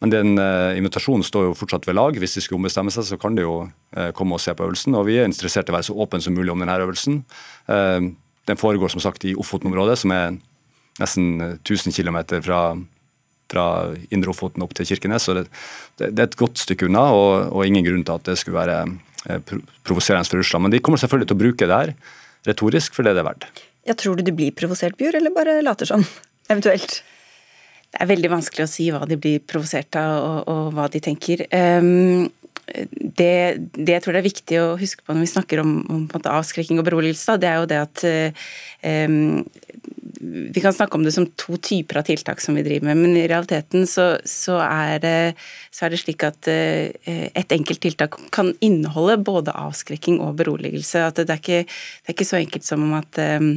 [0.00, 2.16] men den uh, invitasjonen står jo fortsatt ved lag.
[2.16, 4.96] Hvis de skulle ombestemme seg, så kan de jo uh, komme og se på øvelsen.
[4.96, 7.20] Og vi er interessert i å være så åpne som mulig om denne øvelsen.
[7.68, 8.08] Uh,
[8.48, 10.38] den foregår som sagt i Ofoten-området, som er
[11.00, 11.28] nesten
[11.60, 12.62] 1000 km fra,
[13.52, 13.66] fra
[14.08, 15.28] Indre Ofoten opp til Kirkenes.
[15.28, 15.44] Så det,
[16.00, 18.56] det, det, er et godt stykke unna, og, og, ingen grunn til at det skulle
[18.56, 18.80] være
[19.84, 20.64] provoserende for Russland.
[20.64, 21.94] Men de kommer selvfølgelig til å bruke det her
[22.48, 23.50] retorisk, for det er verdt.
[23.84, 26.08] Ja, tror du det blir provosert, Bjør, eller bare later som,
[26.48, 27.02] eventuelt?
[27.90, 31.00] Det er veldig vanskelig å si hva de blir provosert av, og, og, hva de
[31.02, 31.42] tenker.
[31.50, 32.28] Um,
[32.70, 36.04] det, det, jeg tror det er viktig å huske på når vi snakker om, om
[36.14, 38.04] avskrekking og beroligelse, det er jo det at
[39.10, 39.40] um,
[40.20, 43.16] Vi kan snakke om det som to typer av tiltak som vi driver med, men
[43.18, 45.16] i realiteten så, så, er, det,
[45.74, 51.02] så er, det, slik at uh, et enkelt tiltak kan inneholde både avskrekking og beroligelse.
[51.08, 53.56] At det, er ikke, det er ikke så enkelt som om at um,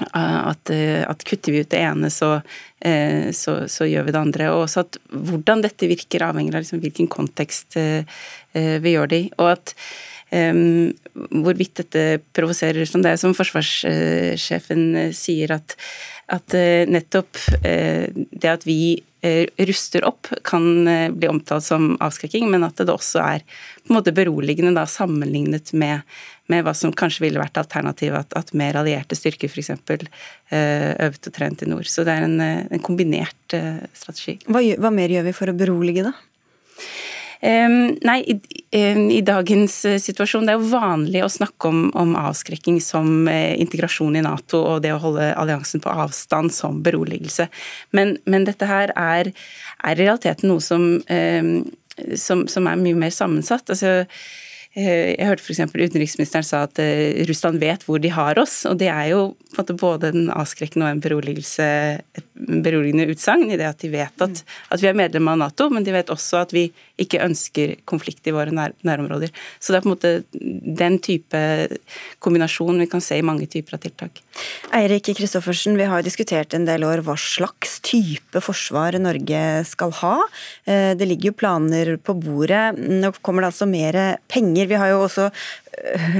[0.00, 2.40] at, eh, at, kutter vi ut det ene, så,
[2.80, 4.48] eh, så, så, gjør vi det andre.
[4.54, 8.08] Og også at hvordan dette virker, avhenger av liksom hvilken kontekst eh,
[8.52, 9.28] vi gjør det i.
[9.40, 9.74] Og at
[10.32, 10.90] um,
[11.44, 14.84] hvorvidt dette provoserer som det er som forsvarssjefen
[15.16, 15.76] sier, at,
[16.32, 16.56] at
[16.88, 20.64] nettopp det at vi ruster opp, kan
[21.14, 25.72] bli omtalt som avskrekking, men at det også er på en måte beroligende da, sammenlignet
[25.78, 26.02] med
[26.50, 29.70] med hva som kanskje ville vært alternativet, at, at mer allierte styrker f.eks.
[29.70, 30.10] øvde
[31.06, 31.88] øvet og trent i nord.
[31.90, 34.38] Så det er en, eh, en kombinert uh, strategi.
[34.48, 36.14] Hva, hva, mer gjør vi for å berolige, da?
[37.42, 38.36] Um, nei, i,
[38.70, 44.14] i, dagens situasjon Det er jo vanlig å snakke om, om avskrekking som uh, integrasjon
[44.20, 47.48] i Nato og det å holde alliansen på avstand som beroligelse.
[47.98, 51.52] Men, men dette her er, er, i realiteten noe som, um,
[52.14, 53.74] som, som er mye mer sammensatt.
[53.74, 54.22] altså Eh,
[54.72, 55.66] jeg hørte f.eks.
[55.68, 58.62] utenriksministeren sa at eh, Russland vet hvor de har oss.
[58.64, 59.34] og Det er jo
[59.76, 61.66] både en avskrekkende og en beroligelse,
[62.00, 65.68] et beroligende utsagn i det at de vet at, at, vi er medlem av Nato,
[65.72, 66.66] men de vet også at vi
[67.00, 69.32] ikke ønsker konflikt i våre nær, nærområder.
[69.58, 70.12] Så det er på en måte
[70.82, 71.42] den type
[72.22, 74.22] kombinasjon vi kan se i mange typer av tiltak.
[74.74, 80.14] Eirik Kristoffersen, vi har diskutert en del år hva slags type forsvar Norge skal ha.
[80.64, 82.78] Eh, det ligger jo planer på bordet.
[82.78, 83.98] Nå kommer det altså mer
[84.32, 84.70] penger.
[84.70, 85.28] Vi har jo også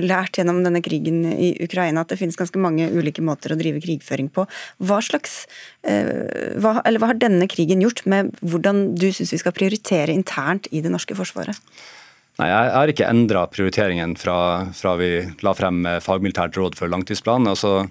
[0.02, 3.82] lært gjennom denne krigen i Ukraina at det finnes ganske mange ulike måter å drive
[3.84, 4.46] krigføring på.
[4.82, 5.42] Hva slags
[5.88, 10.14] øh, hva, eller hva har denne krigen gjort med hvordan du syns vi skal prioritere
[10.14, 11.58] internt i det norske forsvaret?
[12.40, 14.38] Nei, Jeg har ikke endra prioriteringen fra,
[14.72, 17.50] fra, vi la frem fagmilitært råd for langtidsplanen.
[17.52, 17.82] Altså,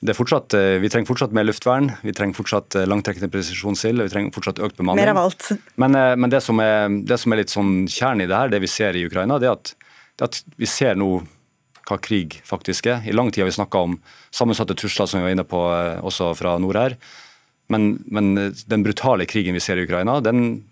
[0.00, 4.78] Fortsatt, vi trenger fortsatt mer luftvern, vi trenger fortsatt langtrekkende presisjonsild, vi trenger fortsatt økt
[4.78, 5.04] bemanning.
[5.04, 5.50] Mer av alt.
[5.76, 8.62] Men, men det, som er, det, som er, litt sånn kjernen i det her, det
[8.64, 9.74] vi ser i Ukraina, det er at
[10.24, 11.20] at vi ser nå
[11.88, 13.02] hva krig faktisk er.
[13.08, 13.96] I lang tid har vi snakka om
[14.30, 16.96] sammensatte trusler, som vi var inne på eh, også fra nord her.
[17.70, 18.34] Men, men,
[18.66, 20.64] den brutale krigen vi ser i Ukraina, den,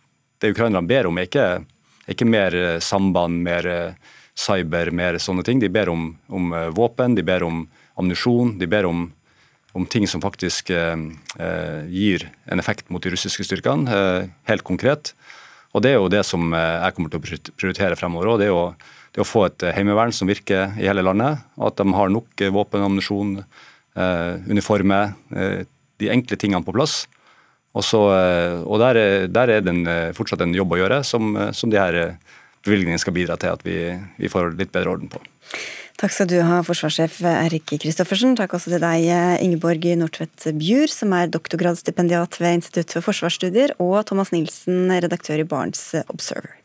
[0.42, 3.68] det ukrainerne ber om, er ikke, er ikke mer samband, mer
[4.38, 5.62] cyber, mer sånne ting.
[5.62, 7.62] De ber om, om våpen, de ber om
[7.98, 9.08] ammunisjon, de ber om,
[9.72, 10.96] om, ting som faktisk eh,
[11.90, 15.14] gir en effekt mot de russiske styrkene, eh, helt konkret.
[15.74, 18.30] Og Det er jo det som jeg kommer til å prioritere fremover.
[18.50, 18.82] og
[19.18, 22.84] det å få et heimevern som virker i hele landet, at de har nok våpen,
[22.86, 23.38] ammunisjon,
[23.98, 25.64] eh, uniformer, eh,
[25.98, 27.06] de enkle tingene på plass.
[27.74, 31.70] Og, så, eh, og der, der, er det fortsatt en jobb å gjøre, som, som
[31.70, 32.16] de her
[32.64, 35.20] bevilgningene skal bidra til at vi, vi får litt bedre orden på.
[35.98, 38.36] Takk skal du ha, forsvarssjef Erik Kristoffersen.
[38.38, 39.08] Takk også til deg,
[39.42, 45.48] Ingeborg Nordtvedt Bjur, som er doktorgradsstipendiat ved Institutt for forsvarsstudier, og Thomas Nilsen, redaktør i
[45.48, 46.57] Barents Observer.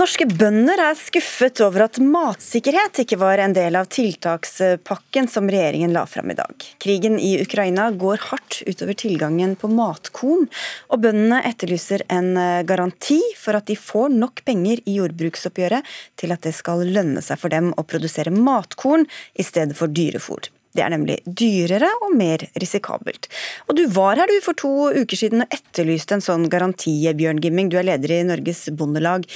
[0.00, 5.92] Norske bønder er skuffet over at matsikkerhet ikke var en del av tiltakspakken som regjeringen
[5.92, 6.64] la fram i dag.
[6.80, 10.46] Krigen i Ukraina går hardt utover tilgangen på matkorn,
[10.88, 15.92] og bøndene etterlyser en eh, garanti for at de får nok penger i jordbruksoppgjøret
[16.22, 19.04] til at det skal lønne seg for dem å produsere matkorn
[19.36, 20.48] i stedet for dyrefôr.
[20.70, 23.26] Det er nemlig dyrere og mer risikabelt.
[23.66, 27.42] Og Du var her du for to uker siden og etterlyste en sånn garanti, Bjørn
[27.42, 27.72] Gimming.
[27.72, 29.26] Du er leder i Norges Bondelag.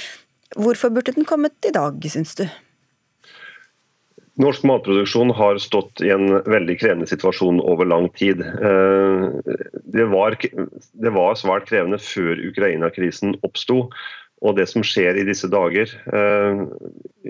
[0.53, 2.45] Hvorfor burde den kommet i dag, syns du?
[4.41, 8.41] Norsk matproduksjon har stått i en veldig krevende situasjon over lang tid.
[8.43, 9.27] Eh,
[9.95, 13.85] det var, det var svært krevende før Ukraina-krisen oppsto.
[14.43, 16.65] Og det som skjer i disse dager, eh,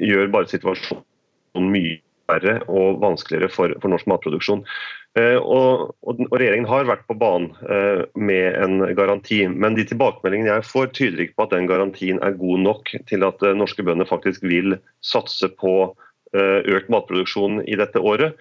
[0.01, 4.65] gjør bare situasjonen mye verre og vanskeligere for, for norsk matproduksjon.
[5.15, 9.85] Eh, og, og, og, Regjeringen har vært på banen eh, med en garanti, men de
[9.87, 13.55] tilbakemeldingene jeg får, tyder ikke på at den garantien er god nok til at eh,
[13.55, 15.93] norske bønder faktisk vil satse på
[16.35, 18.33] økt matproduksjon i dette året.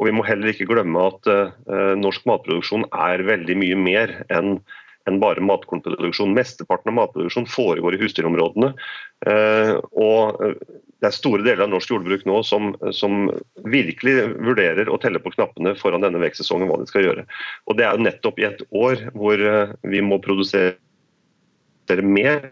[0.00, 1.26] Og Vi må heller ikke glemme at
[2.00, 4.54] norsk matproduksjon er veldig mye mer enn
[5.10, 6.32] enn bare matkornproduksjon.
[6.32, 8.70] Mesteparten av matproduksjon foregår i husdyrområdene.
[10.00, 10.40] Og
[11.02, 13.26] det er store deler av norsk jordbruk nå som, som,
[13.66, 17.26] virkelig vurderer å telle på knappene foran denne vekstsesongen hva de skal gjøre.
[17.66, 20.78] Og Det er jo nettopp i et år hvor eh, vi må produsere
[22.06, 22.46] mer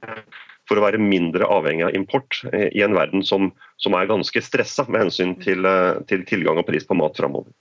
[0.71, 4.43] for å være mindre avhengig av import eh, i en verden som, som er ganske
[4.43, 7.55] stressa med hensyn til, eh, til, tilgang og pris på mat framover.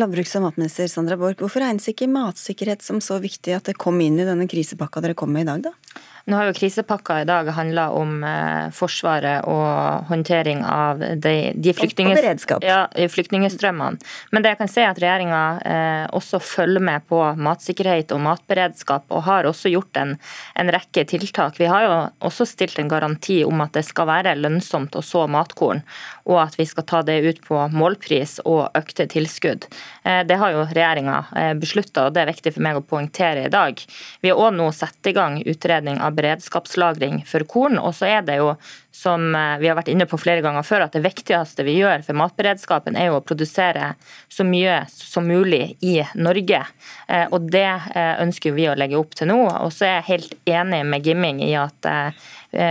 [0.00, 4.00] Landbruks- og matminister Sandra Borch, hvorfor regnes ikke matsikkerhet som så viktig at det kom
[4.00, 6.02] inn i denne krisepakka dere kom med i dag, da?
[6.24, 11.72] Nå har jo krisepakka i dag handla om eh, Forsvaret og håndtering av de, de
[11.72, 13.98] ja, flyktningstrømmene.
[14.30, 18.22] Men det jeg kan se er at regjeringa eh, også følger med på matsikkerhet og
[18.22, 20.14] matberedskap, og har også gjort en,
[20.58, 21.58] en, rekke tiltak.
[21.58, 21.96] Vi har jo
[22.28, 25.82] også stilt en garanti om at det skal være lønnsomt å så matkorn,
[26.30, 29.66] og at vi skal ta det ut på målpris og økte tilskudd.
[30.06, 33.48] Eh, det har jo regjeringa eh, beslutta, og det er viktig for meg å poengtere
[33.48, 33.82] i dag.
[34.22, 37.78] Vi har òg nå satt i gang utredning av beredskapslagring for korn.
[37.80, 38.52] Og så er det jo,
[38.94, 42.04] som eh, vi har vært inne på flere ganger før, at det viktigste vi gjør
[42.06, 43.94] for matberedskapen, er jo å produsere
[44.32, 46.64] så mye som mulig i Norge.
[47.08, 49.40] Eh, og det eh, ønsker vi å legge opp til nå.
[49.62, 51.92] Og så er jeg helt enig med Gimming i at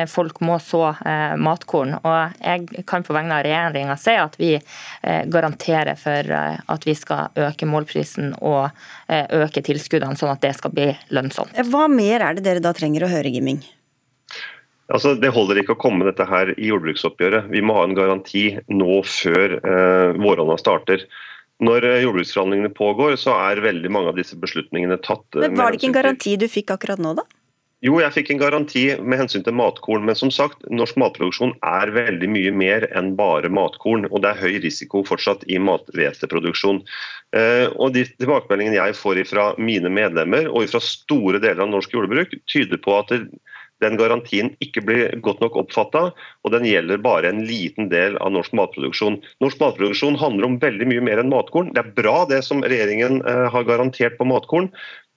[0.10, 0.92] folk må så
[1.42, 1.96] matkorn.
[2.06, 4.52] Og jeg kan på vegne av regjeringa si at vi
[5.02, 8.70] garanterer for at vi skal øke målprisen og
[9.10, 11.58] øke tilskuddene, sånn at det skal bli lønnsomt.
[11.74, 13.64] Hva mer er det dere da trenger å høre, Gimming?
[14.92, 17.50] Altså, det holder ikke å komme dette her i jordbruksoppgjøret.
[17.52, 21.06] Vi må ha en garanti nå før eh, våronna starter.
[21.64, 25.24] Når eh, jordbruksforhandlingene pågår, så er veldig mange av disse beslutningene tatt.
[25.38, 27.26] Eh, men Var det ikke en garanti du fikk akkurat nå, da?
[27.82, 30.04] Jo, jeg fikk en garanti med hensyn til matkorn.
[30.06, 34.06] Men som sagt, norsk matproduksjon er veldig mye mer enn bare matkorn.
[34.12, 36.84] Og det er høy risiko fortsatt i mathveteproduksjon.
[37.34, 41.98] Eh, og de tilbakemeldingene jeg får fra mine medlemmer og fra store deler av norsk
[41.98, 43.16] jordbruk, tyder på at
[43.82, 48.30] den garantien ikke blir godt nok oppfatta, og den gjelder bare en liten del av
[48.36, 49.18] norsk matproduksjon.
[49.42, 51.74] Norsk matproduksjon handler om veldig mye mer enn matkorn.
[51.74, 54.70] Det er bra det som regjeringen eh, har garantert på matkorn,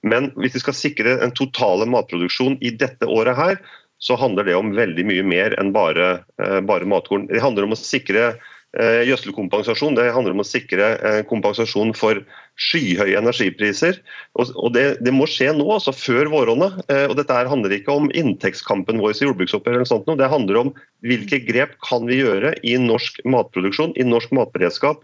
[0.05, 3.61] men hvis vi skal sikre en totale matproduksjon i dette året her,
[3.97, 7.29] så handler det om veldig mye mer enn bare, eh, bare matkorn.
[7.31, 8.35] Det handler om å sikre
[8.75, 9.95] Eh, gjødselkompensasjon.
[9.95, 12.19] Det handler om å sikre eh, kompensasjon for
[12.59, 14.01] skyhøye energipriser.
[14.35, 16.67] Og det, det må skje nå, altså før våronna.
[17.07, 20.73] Og dette handler ikke om inntektskampen vår i jordbruksoppgjøret, eller sånt, det handler om
[21.07, 25.03] hvilke grep kan vi gjøre i norsk matproduksjon, i norsk matberedskap,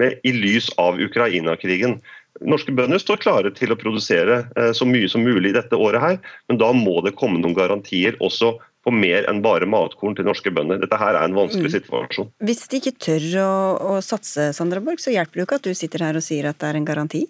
[0.00, 2.00] med, i lys av Ukraina-krigen.
[2.48, 4.42] Norske bønder står klare til å produsere
[4.76, 6.18] så mye som mulig dette året, her,
[6.50, 10.50] men da må det komme noen garantier også på mer enn bare matkorn til norske
[10.54, 10.80] bønder.
[10.82, 11.74] Dette her er en vanskelig mm.
[11.76, 12.32] situasjon.
[12.42, 13.52] Hvis de ikke tør å,
[13.94, 16.50] å satse, Sandra Borg, så hjelper det jo ikke at du sitter her og sier
[16.50, 17.22] at det er en garanti?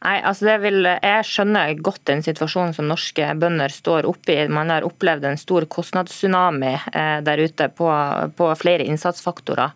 [0.00, 4.46] Nei, altså vil, Jeg skjønner godt den situasjonen som norske bønder står oppe i.
[4.48, 7.88] Man har opplevd en stor kostnadstsunami eh, der ute på,
[8.36, 9.74] på, flere innsatsfaktorer.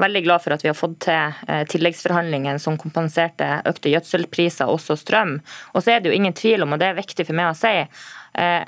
[0.00, 4.96] Veldig glad for at vi har fått til eh, tilleggsforhandlingene som kompenserte økte gjødselpriser, også
[4.96, 5.42] strøm.
[5.74, 7.58] Og så er det jo ingen tvil om, og det er viktig for meg å
[7.60, 7.74] si,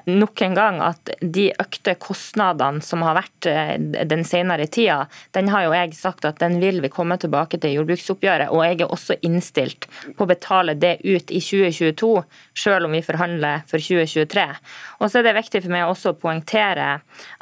[0.08, 3.74] nok en gang at de økte kostnadene som har vært eh,
[4.08, 5.02] den senere tida,
[5.36, 8.48] den har jo jeg sagt at den vil vi komme tilbake til i jordbruksoppgjøret.
[8.54, 12.12] Og jeg er også innstilt på å betale det ut i 2022,
[12.56, 14.46] selv om vi forhandler for 2023.
[15.02, 16.88] Og så er det viktig for meg også å poengtere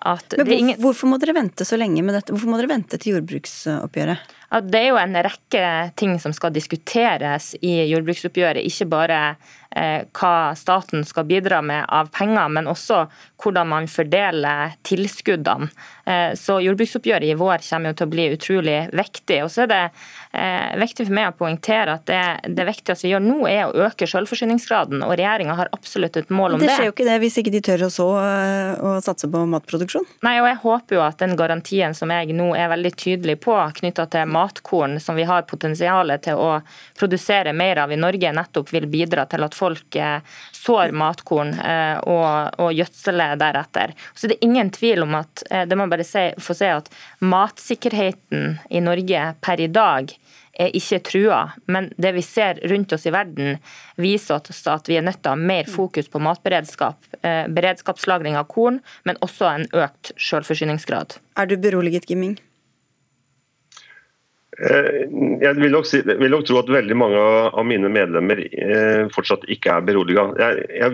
[0.06, 0.80] at Men ingen...
[0.82, 2.34] Hvorfor må dere vente så lenge med dette?
[2.34, 4.34] Hvorfor må dere vente til jordbruksoppgjøret?
[4.66, 5.62] Det er jo en rekke
[5.98, 8.66] ting som skal diskuteres i jordbruksoppgjøret.
[8.66, 9.20] Ikke bare
[9.65, 9.65] Eh,
[10.16, 13.02] hva staten skal bidra med av penger, men også
[13.42, 15.68] hvordan man fordeler tilskuddene.
[16.06, 19.42] Eh, så jordbruksoppgjøret i vår kommer til å bli utrolig viktig.
[19.44, 19.82] Og så er det
[20.36, 22.22] eh, viktig for meg å poengtere at det,
[22.56, 25.04] det viktigste vi gjør nå, er å øke selvforsyningsgraden.
[25.06, 26.70] Og regjeringa har absolutt et mål om det.
[26.70, 30.06] Det skjer jo ikke det hvis ikke de tør å så å satse på matproduksjon?
[30.26, 33.56] Nei, og jeg håper jo at den garantien som jeg nå er veldig tydelig på
[33.80, 36.50] knytta til matkorn, som vi har potensialet til å
[36.98, 40.20] produsere mer av i Norge, nettopp vil bidra til at folk folk eh,
[40.52, 43.94] sår matkorn eh, og, og gjødseler deretter.
[44.14, 46.90] Så det er ingen tvil om at eh, det må bare se, få se at
[47.20, 50.12] matsikkerheten i Norge per i dag
[50.56, 53.60] er ikke trua, men det vi ser rundt oss i verden,
[54.00, 56.98] viser oss at vi er nødt til å ha mer fokus på matberedskap.
[57.22, 61.18] Beredskapslagring av korn, men også en økt selvforsyningsgrad.
[61.36, 62.38] Er du beroliget, Gimming?
[64.56, 65.04] Eh,
[65.42, 69.44] jeg vil nok, si, vil nok, tro at veldig mange av mine medlemmer eh, fortsatt
[69.52, 70.24] ikke er beroliga.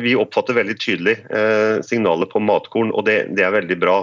[0.00, 3.96] vi oppfatter veldig tydelig eh, signalet på matkorn, og det, det, er veldig bra.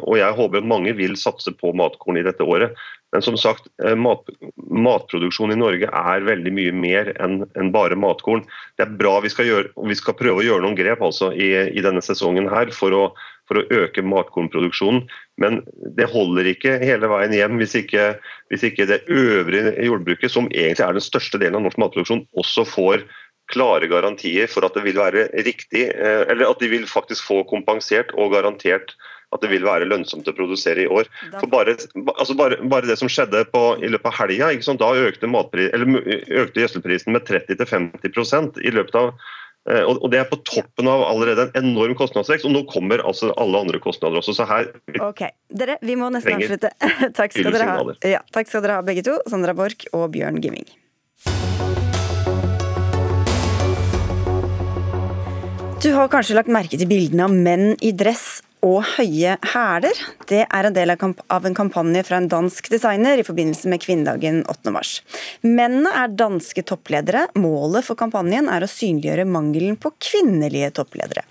[0.00, 2.72] Og jeg håper at mange vil satse på matkorn i dette året.
[3.14, 4.26] Men som sagt, mat,
[4.58, 8.42] matproduksjon i Norge er veldig mye mer enn en bare matkorn.
[8.74, 11.52] Det er bra vi skal, gjøre, vi skal prøve å gjøre noen grep altså, i,
[11.70, 13.04] i denne sesongen her for å
[13.48, 15.04] for å øke matkornproduksjonen.
[15.40, 15.60] Men
[15.98, 18.14] det holder ikke hele veien hjem hvis ikke,
[18.52, 22.66] hvis ikke det øvrige jordbruket, som egentlig er den største delen av norsk matproduksjon, også
[22.68, 23.04] får
[23.52, 27.42] klare garantier for at det vil være riktig, eh, eller at de vil faktisk få
[27.50, 28.94] kompensert og garantert
[29.34, 31.10] at det vil være lønnsomt å produsere i år.
[31.36, 31.76] For Bare,
[32.16, 37.14] altså bare, bare det som skjedde på, i løpet av helga, da økte, økte gjødselprisen
[37.14, 39.14] med 30-50% i løpet av
[39.64, 43.32] Eh, og Det er på toppen av allerede en enorm kostnadsvekst, og nå kommer altså
[43.40, 44.36] alle andre kostnader også.
[44.36, 44.68] så her...
[45.00, 46.72] Ok, Dere, vi må nesten avslutte.
[47.18, 47.96] takk, skal dere ha.
[48.04, 50.68] Ja, takk skal dere ha begge to, Sandra Borch og Bjørn Gimming.
[55.84, 59.98] Du har kanskje lagt merke til bildene av menn i dress og høye hæler.
[60.28, 64.40] Det er en del av en kampanje fra en dansk designer i forbindelse med kvinnedagen
[64.48, 64.72] 8.
[64.74, 64.94] mars.
[65.44, 67.26] Mennene er danske toppledere.
[67.36, 71.26] Målet for kampanjen er å synliggjøre mangelen på kvinnelige toppledere.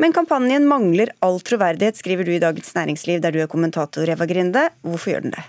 [0.00, 4.28] Men kampanjen mangler all troverdighet, skriver du i Dagens Næringsliv, der du er kommentator, Eva
[4.28, 4.68] Grinde.
[4.86, 5.44] Hvorfor gjør den det?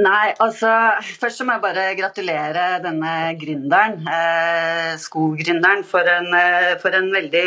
[0.00, 0.70] Nei, altså
[1.20, 7.44] Først så må jeg bare gratulere denne gründeren, eh, skogründeren, for, eh, for en veldig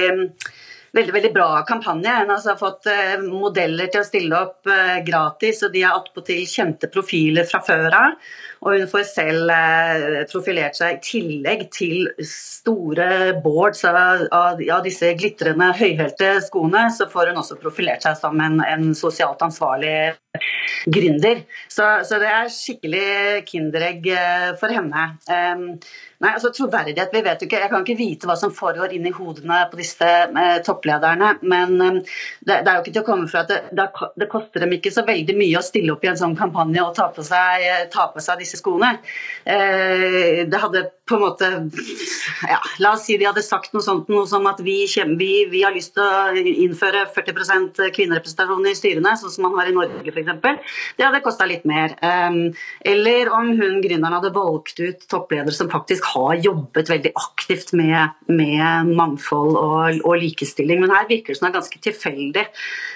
[0.96, 2.12] veldig veldig bra kampanje.
[2.12, 6.00] En altså, har fått eh, modeller til å stille opp eh, gratis, og de har
[6.00, 8.18] attpåtil kjente profiler fra før av.
[8.66, 14.82] Og hun får selv eh, profilert seg i tillegg til store boards av, av, av
[14.86, 20.16] disse glitrende høyhælte skoene, så får hun også profilert seg som en, en sosialt ansvarlig
[20.90, 21.46] gründer.
[21.70, 24.10] Så, så, det er skikkelig kinderegg
[24.60, 25.08] for henne.
[25.30, 25.70] Um,
[26.24, 29.12] Nei, altså troverdighet, vi vet jo ikke, Jeg kan ikke vite hva som foregår inni
[29.14, 31.34] hodene på disse uh, topplederne.
[31.44, 34.64] Men um, det, det, er jo ikke til å komme fra at det, det, koster
[34.64, 37.26] dem ikke så veldig mye å stille opp i en sånn kampanje og ta på
[37.26, 38.96] seg, ta på seg disse skoene.
[39.46, 41.50] Eh, det hadde på en måte
[42.50, 44.78] ja, La oss si de hadde sagt noe sånt noe som at vi,
[45.20, 49.70] vi, vi har lyst til å innføre 40% kvinnerepresentasjon i styrene, sånn som man har
[49.70, 50.74] i Norge f.eks.
[50.98, 51.94] Det hadde kosta litt mer.
[52.02, 52.40] Um,
[52.86, 58.18] eller om hun gründeren hadde valgt ut toppledere som faktisk har jobbet veldig aktivt med,
[58.32, 60.82] med mangfold og, og, likestilling.
[60.82, 62.48] Men her virker det som det er ganske tilfeldig.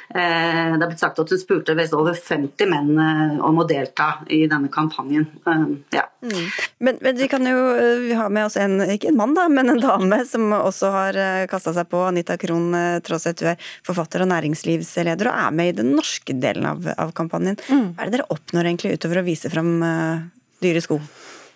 [0.10, 4.16] Uh, det er blitt sagt at hun spurte over 50 menn uh, om å delta
[4.34, 5.30] i denne kampanjen.
[5.50, 6.06] Uh, ja.
[6.24, 6.48] mm.
[6.86, 7.58] men, men vi kan jo
[8.06, 11.20] vi har med oss en, ikke en mann da, men en dame som også har
[11.20, 12.02] eh, kasta seg på.
[12.10, 12.72] Anita Krohn
[13.06, 16.88] tross Traaseth, du er forfatter og næringslivsleder og er med i den norske delen av,
[16.98, 17.60] av kampanjen.
[17.68, 17.94] Mm.
[17.96, 20.22] Hva er det dere oppnår egentlig utover å vise fram uh,
[20.64, 21.00] dyre sko?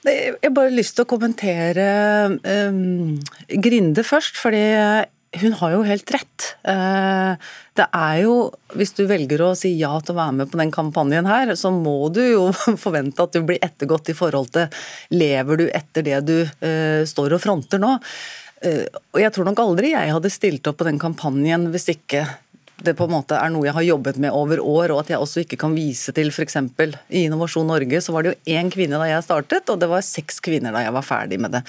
[0.04, 1.86] Jeg har bare lyst til å kommentere
[2.44, 3.20] um,
[3.64, 4.36] Grinde først.
[4.36, 4.64] fordi
[5.42, 6.46] hun har jo helt rett.
[6.70, 7.34] Eh,
[7.74, 8.36] det er jo,
[8.74, 11.72] Hvis du velger å si ja til å være med på den kampanjen her, så
[11.74, 12.46] må du jo
[12.86, 14.70] forvente at du blir ettergått i forhold til
[15.14, 17.96] lever du etter det du uh, står og fronter nå.
[18.66, 22.26] Uh, og Jeg tror nok aldri jeg hadde stilt opp på den kampanjen hvis ikke
[22.86, 25.22] det på en måte er noe jeg har jobbet med over år, og at jeg
[25.24, 26.58] også ikke kan vise til f.eks.
[26.60, 30.06] i Innovasjon Norge så var det jo én kvinne da jeg startet, og det var
[30.06, 31.64] seks kvinner da jeg var ferdig med det.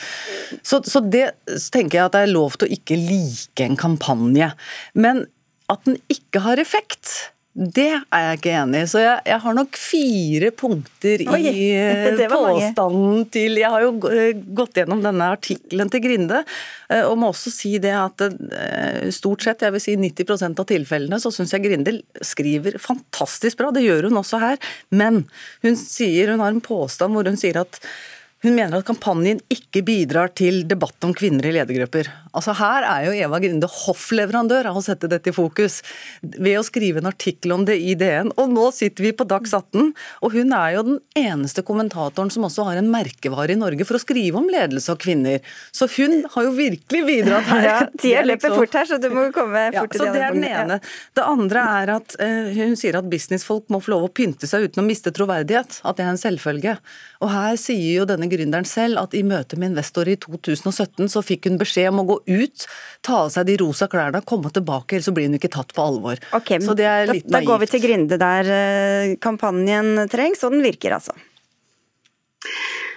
[0.63, 3.79] Så, så det så tenker jeg at det er lov til å ikke like en
[3.81, 4.51] kampanje.
[4.99, 5.25] Men
[5.73, 8.87] at den ikke har effekt, det er jeg ikke enig i.
[8.91, 13.93] Så jeg, jeg har nok fire punkter i påstanden påstanden til Jeg har jo
[14.59, 16.41] gått gjennom denne artikkelen til Grinde,
[16.91, 20.67] eh, og må også si det at eh, stort sett, jeg vil si 90% av
[20.73, 23.71] tilfellene, så syns jeg Grinde skriver fantastisk bra.
[23.75, 24.59] Det gjør hun også her.
[24.91, 25.23] Men
[25.63, 27.79] hun sier, hun har en påstand hvor hun sier at
[28.45, 32.11] hun mener at kampanjen ikke bidrar til debatt om kvinner i ledergrupper.
[32.35, 35.81] Altså Her er jo Eva Grinde hoffleverandør av å sette dette i fokus,
[36.21, 38.35] ved å skrive en artikkel om det i DN.
[38.41, 42.45] Og nå sitter vi på Dags 18, og hun er jo den eneste kommentatoren som
[42.49, 45.41] også har en merkevare i Norge for å skrive om ledelse av kvinner.
[45.73, 47.63] Så hun har jo virkelig bidratt her.
[47.75, 48.61] Ja, Tida løper liksom...
[48.61, 50.21] fort her, så du må komme fort ja, til det.
[50.21, 50.77] Er den ene.
[51.17, 54.69] Det andre er at uh, hun sier at businessfolk må få lov å pynte seg
[54.69, 55.81] uten å miste troverdighet.
[55.87, 56.77] At det er en selvfølge.
[57.25, 61.23] Og her sier jo denne gründeren selv at i møte med investorer i 2017 så
[61.25, 62.67] fikk hun beskjed om å gå ut,
[63.05, 65.85] ta av seg de rosa klærne, komme tilbake, ellers så blir hun ikke tatt på
[65.85, 66.21] alvor.
[66.37, 67.47] Okay, så det er litt da, naivt.
[67.47, 71.17] Da går vi til Grinde der eh, kampanjen trengs, og den virker altså.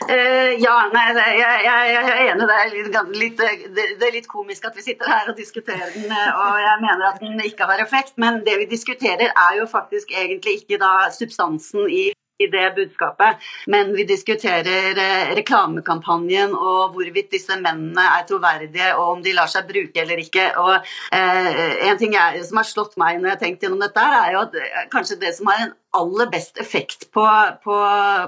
[0.07, 2.45] Uh, ja, nei, jeg, jeg, jeg, er enig.
[2.47, 3.41] Det er, litt, litt,
[3.75, 7.07] det er, litt, komisk at vi sitter her og diskuterer den, eh, og jeg mener
[7.09, 8.13] at den ikke har effekt.
[8.21, 12.05] Men det vi diskuterer er jo faktisk egentlig ikke da substansen i
[12.37, 13.43] i det budskapet.
[13.67, 19.49] Men vi diskuterer eh, reklamekampanjen og hvorvidt disse mennene er troverdige, og om de lar
[19.51, 20.49] seg bruke eller ikke.
[20.61, 20.75] Og
[21.15, 24.35] eh, En ting jeg, som har slått meg når jeg har tenkt gjennom dette, er
[24.35, 27.25] jo at eh, kanskje det som har en aller best effekt på,
[27.63, 27.77] på,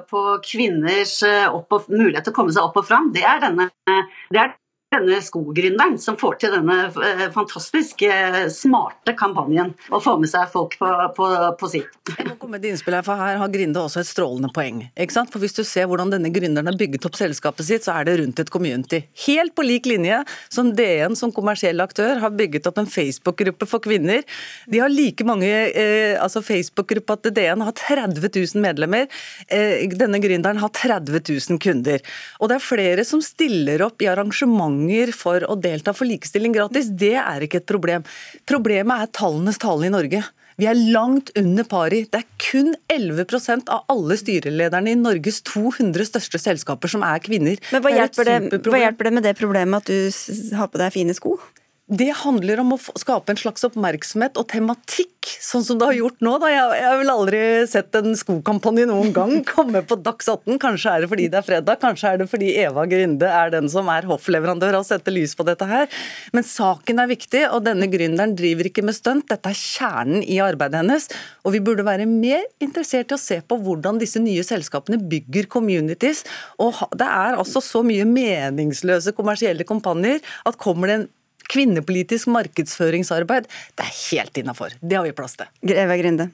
[0.10, 1.20] på kvinners
[1.52, 4.56] og, mulighet til å komme seg opp og fram, det er denne det er
[4.90, 10.50] denne skogründeren som får til denne eh, fantastisk eh, smarte kampanjen og får med seg
[10.50, 11.28] folk på, på,
[11.60, 11.92] på sitt.
[12.10, 14.82] Jeg må komme med innspill her, for her har Grinde også et strålende poeng.
[15.20, 18.18] For Hvis du ser hvordan denne gründeren har bygget opp selskapet sitt, så er det
[18.22, 19.04] rundt et community.
[19.28, 23.84] Helt på lik linje som DN som kommersiell aktør har bygget opp en Facebook-gruppe for
[23.86, 24.26] kvinner.
[24.70, 29.06] De har like mange eh, altså Facebook-gruppa til DN har 30 000 medlemmer.
[29.48, 32.02] Eh, denne gründeren har 30 000 kunder.
[32.42, 36.54] Og det er flere som stiller opp i arrangement arrangementer for å delta for likestilling
[36.54, 38.04] gratis, det er ikke et problem.
[38.46, 40.24] Problemet er tallenes tale i Norge.
[40.60, 42.04] Vi er langt under pari.
[42.12, 47.58] Det er kun 11% av alle styrelederne i Norges 200 største selskaper som er kvinner.
[47.72, 50.92] Men hva hjelper, det, hva hjelper det med det problemet at du har på deg
[50.92, 51.38] fine sko?
[51.90, 56.20] Det handler om å skape en slags oppmerksomhet og tematikk, sånn som det har gjort
[56.22, 56.36] nå.
[56.38, 56.52] Da.
[56.54, 57.40] Jeg har vel aldri
[57.72, 60.60] sett en skokampanje noen gang komme på Dags 18.
[60.62, 63.72] Kanskje er det fordi det er fredag, kanskje er det fordi Eva Grinde er den
[63.74, 65.90] som er hoffleverandør og setter lys på dette her.
[66.38, 69.26] Men saken er viktig, og denne gründeren driver ikke med stunt.
[69.34, 71.10] Dette er kjernen i arbeidet hennes.
[71.42, 75.50] Og vi burde være mer interessert i å se på hvordan disse nye selskapene bygger
[75.50, 76.22] communities.
[76.62, 81.14] Og det er altså så mye meningsløse kommersielle kampanjer at kommer det en
[81.50, 84.78] Kvinnepolitisk markedsføringsarbeid, det er helt innafor.
[84.82, 85.50] Det har vi plass til.
[85.66, 86.30] Greve Grinde.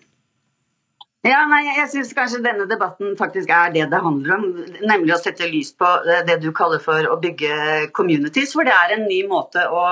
[1.26, 4.43] Ja, nei, jeg syns kanskje denne debatten faktisk er det det handler om.
[4.86, 5.88] Nemlig å sette lys på
[6.28, 8.53] det du kaller for å bygge communities.
[8.53, 9.86] For det er en ny måte å,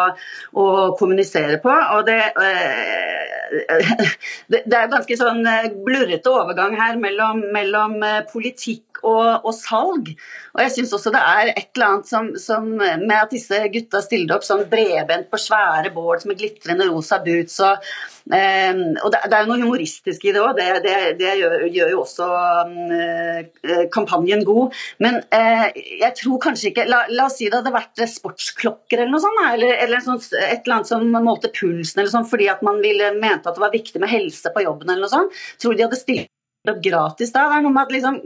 [0.61, 0.65] å
[0.99, 1.73] kommunisere på.
[1.95, 4.05] Og det, øh,
[4.53, 5.41] det, er ganske sånn
[5.87, 7.97] blurrete overgang her mellom, mellom
[8.29, 10.13] politikk og, og, salg.
[10.55, 14.03] Og jeg syns også det er et eller annet som, som, med at disse gutta
[14.05, 17.59] stiller opp sånn bredbent på svære bål med glitrende rosa boots.
[17.63, 17.83] og
[18.23, 21.55] Um, og det, det, er jo noe humoristisk i det òg, det, det, det gjør,
[21.75, 22.27] gjør, jo også
[22.69, 24.77] um, kampanjen god.
[25.03, 29.11] Men uh, jeg tror kanskje ikke la, la, oss si det hadde vært sportsklokker eller
[29.11, 32.63] noe sånt, eller, eller sånt, et eller annet som målte pulsen, eller sånt, fordi at
[32.63, 34.87] man ville, mente at det var viktig med helse på jobben.
[34.87, 35.43] eller noe sånt.
[35.59, 36.31] Tror de hadde stilt
[36.71, 37.47] opp gratis da.
[37.49, 38.19] Det er noe med at liksom,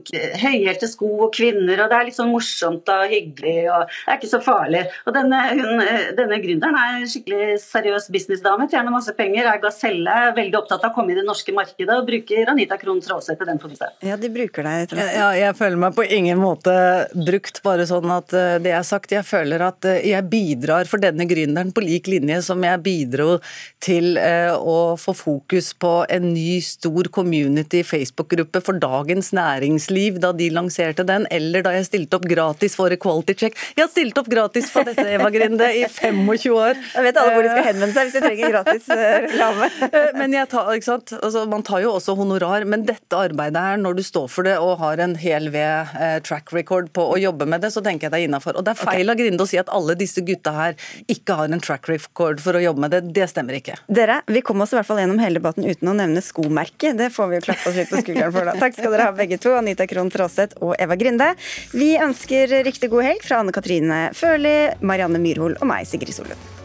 [0.43, 4.19] høyhælte sko og kvinner, og det er litt sånn morsomt og hyggelig, og det er
[4.19, 4.83] ikke så farlig.
[5.09, 5.83] Og denne, hun,
[6.19, 10.85] denne gründeren er en skikkelig seriøs businessdame, tjener masse penger, er gaselle, er veldig opptatt
[10.85, 13.89] av å komme i det norske markedet og bruker Anita Krohn Traaseth til den forbindelse.
[14.05, 15.09] Ja, de bruker deg, jeg.
[15.17, 16.77] Ja, jeg føler meg på ingen måte
[17.17, 18.29] brukt, bare sånn at
[18.61, 19.13] det det er sagt.
[19.15, 23.37] Jeg føler at eh, jeg bidrar for denne gründeren på lik linje som jeg bidro
[23.83, 30.19] til eh, å få fokus på en ny, stor community Facebook Facebook-gruppe for Dagens Næringsliv
[30.19, 33.55] da de lanserte den, eller da jeg stilte opp gratis for Equality Check.
[33.77, 36.75] Jeg har stilt opp gratis for dette, Eva Grinde, i 25 år.
[36.95, 39.69] Jeg vet alle hvor de skal henvende seg hvis de trenger gratis eh, reklame.
[40.19, 41.13] Men jeg tar, ikke sant?
[41.21, 44.55] Altså, man tar jo også honorar, men dette arbeidet her, når du står for det
[44.61, 48.07] og har en hel ved eh, track record på å jobbe med det, så tenker
[48.07, 48.57] jeg det er innafor.
[48.59, 50.77] Og det er feil av Grinde å si at alle disse gutta her
[51.11, 53.01] ikke har en track record for å jobbe med det.
[53.15, 53.77] Det stemmer ikke.
[53.91, 56.97] Dere, vi kom oss i hvert fall gjennom hele debatten uten å nevne skomerket.
[56.99, 58.57] Det får vi jo klappe oss litt på skulderen for, da.
[58.59, 61.31] Takk skal dere ha begge to, Anita Krohn Traaseth og Eva Grinde.
[61.73, 66.55] Vi ønsker riktig god helg fra Anne Katrine Førli, Marianne Myrhol og meg, Sigrid Solund.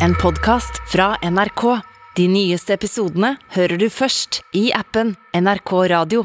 [0.00, 1.80] En podkast fra NRK.
[2.16, 6.24] De nyeste episodene hører du først i appen NRK Radio.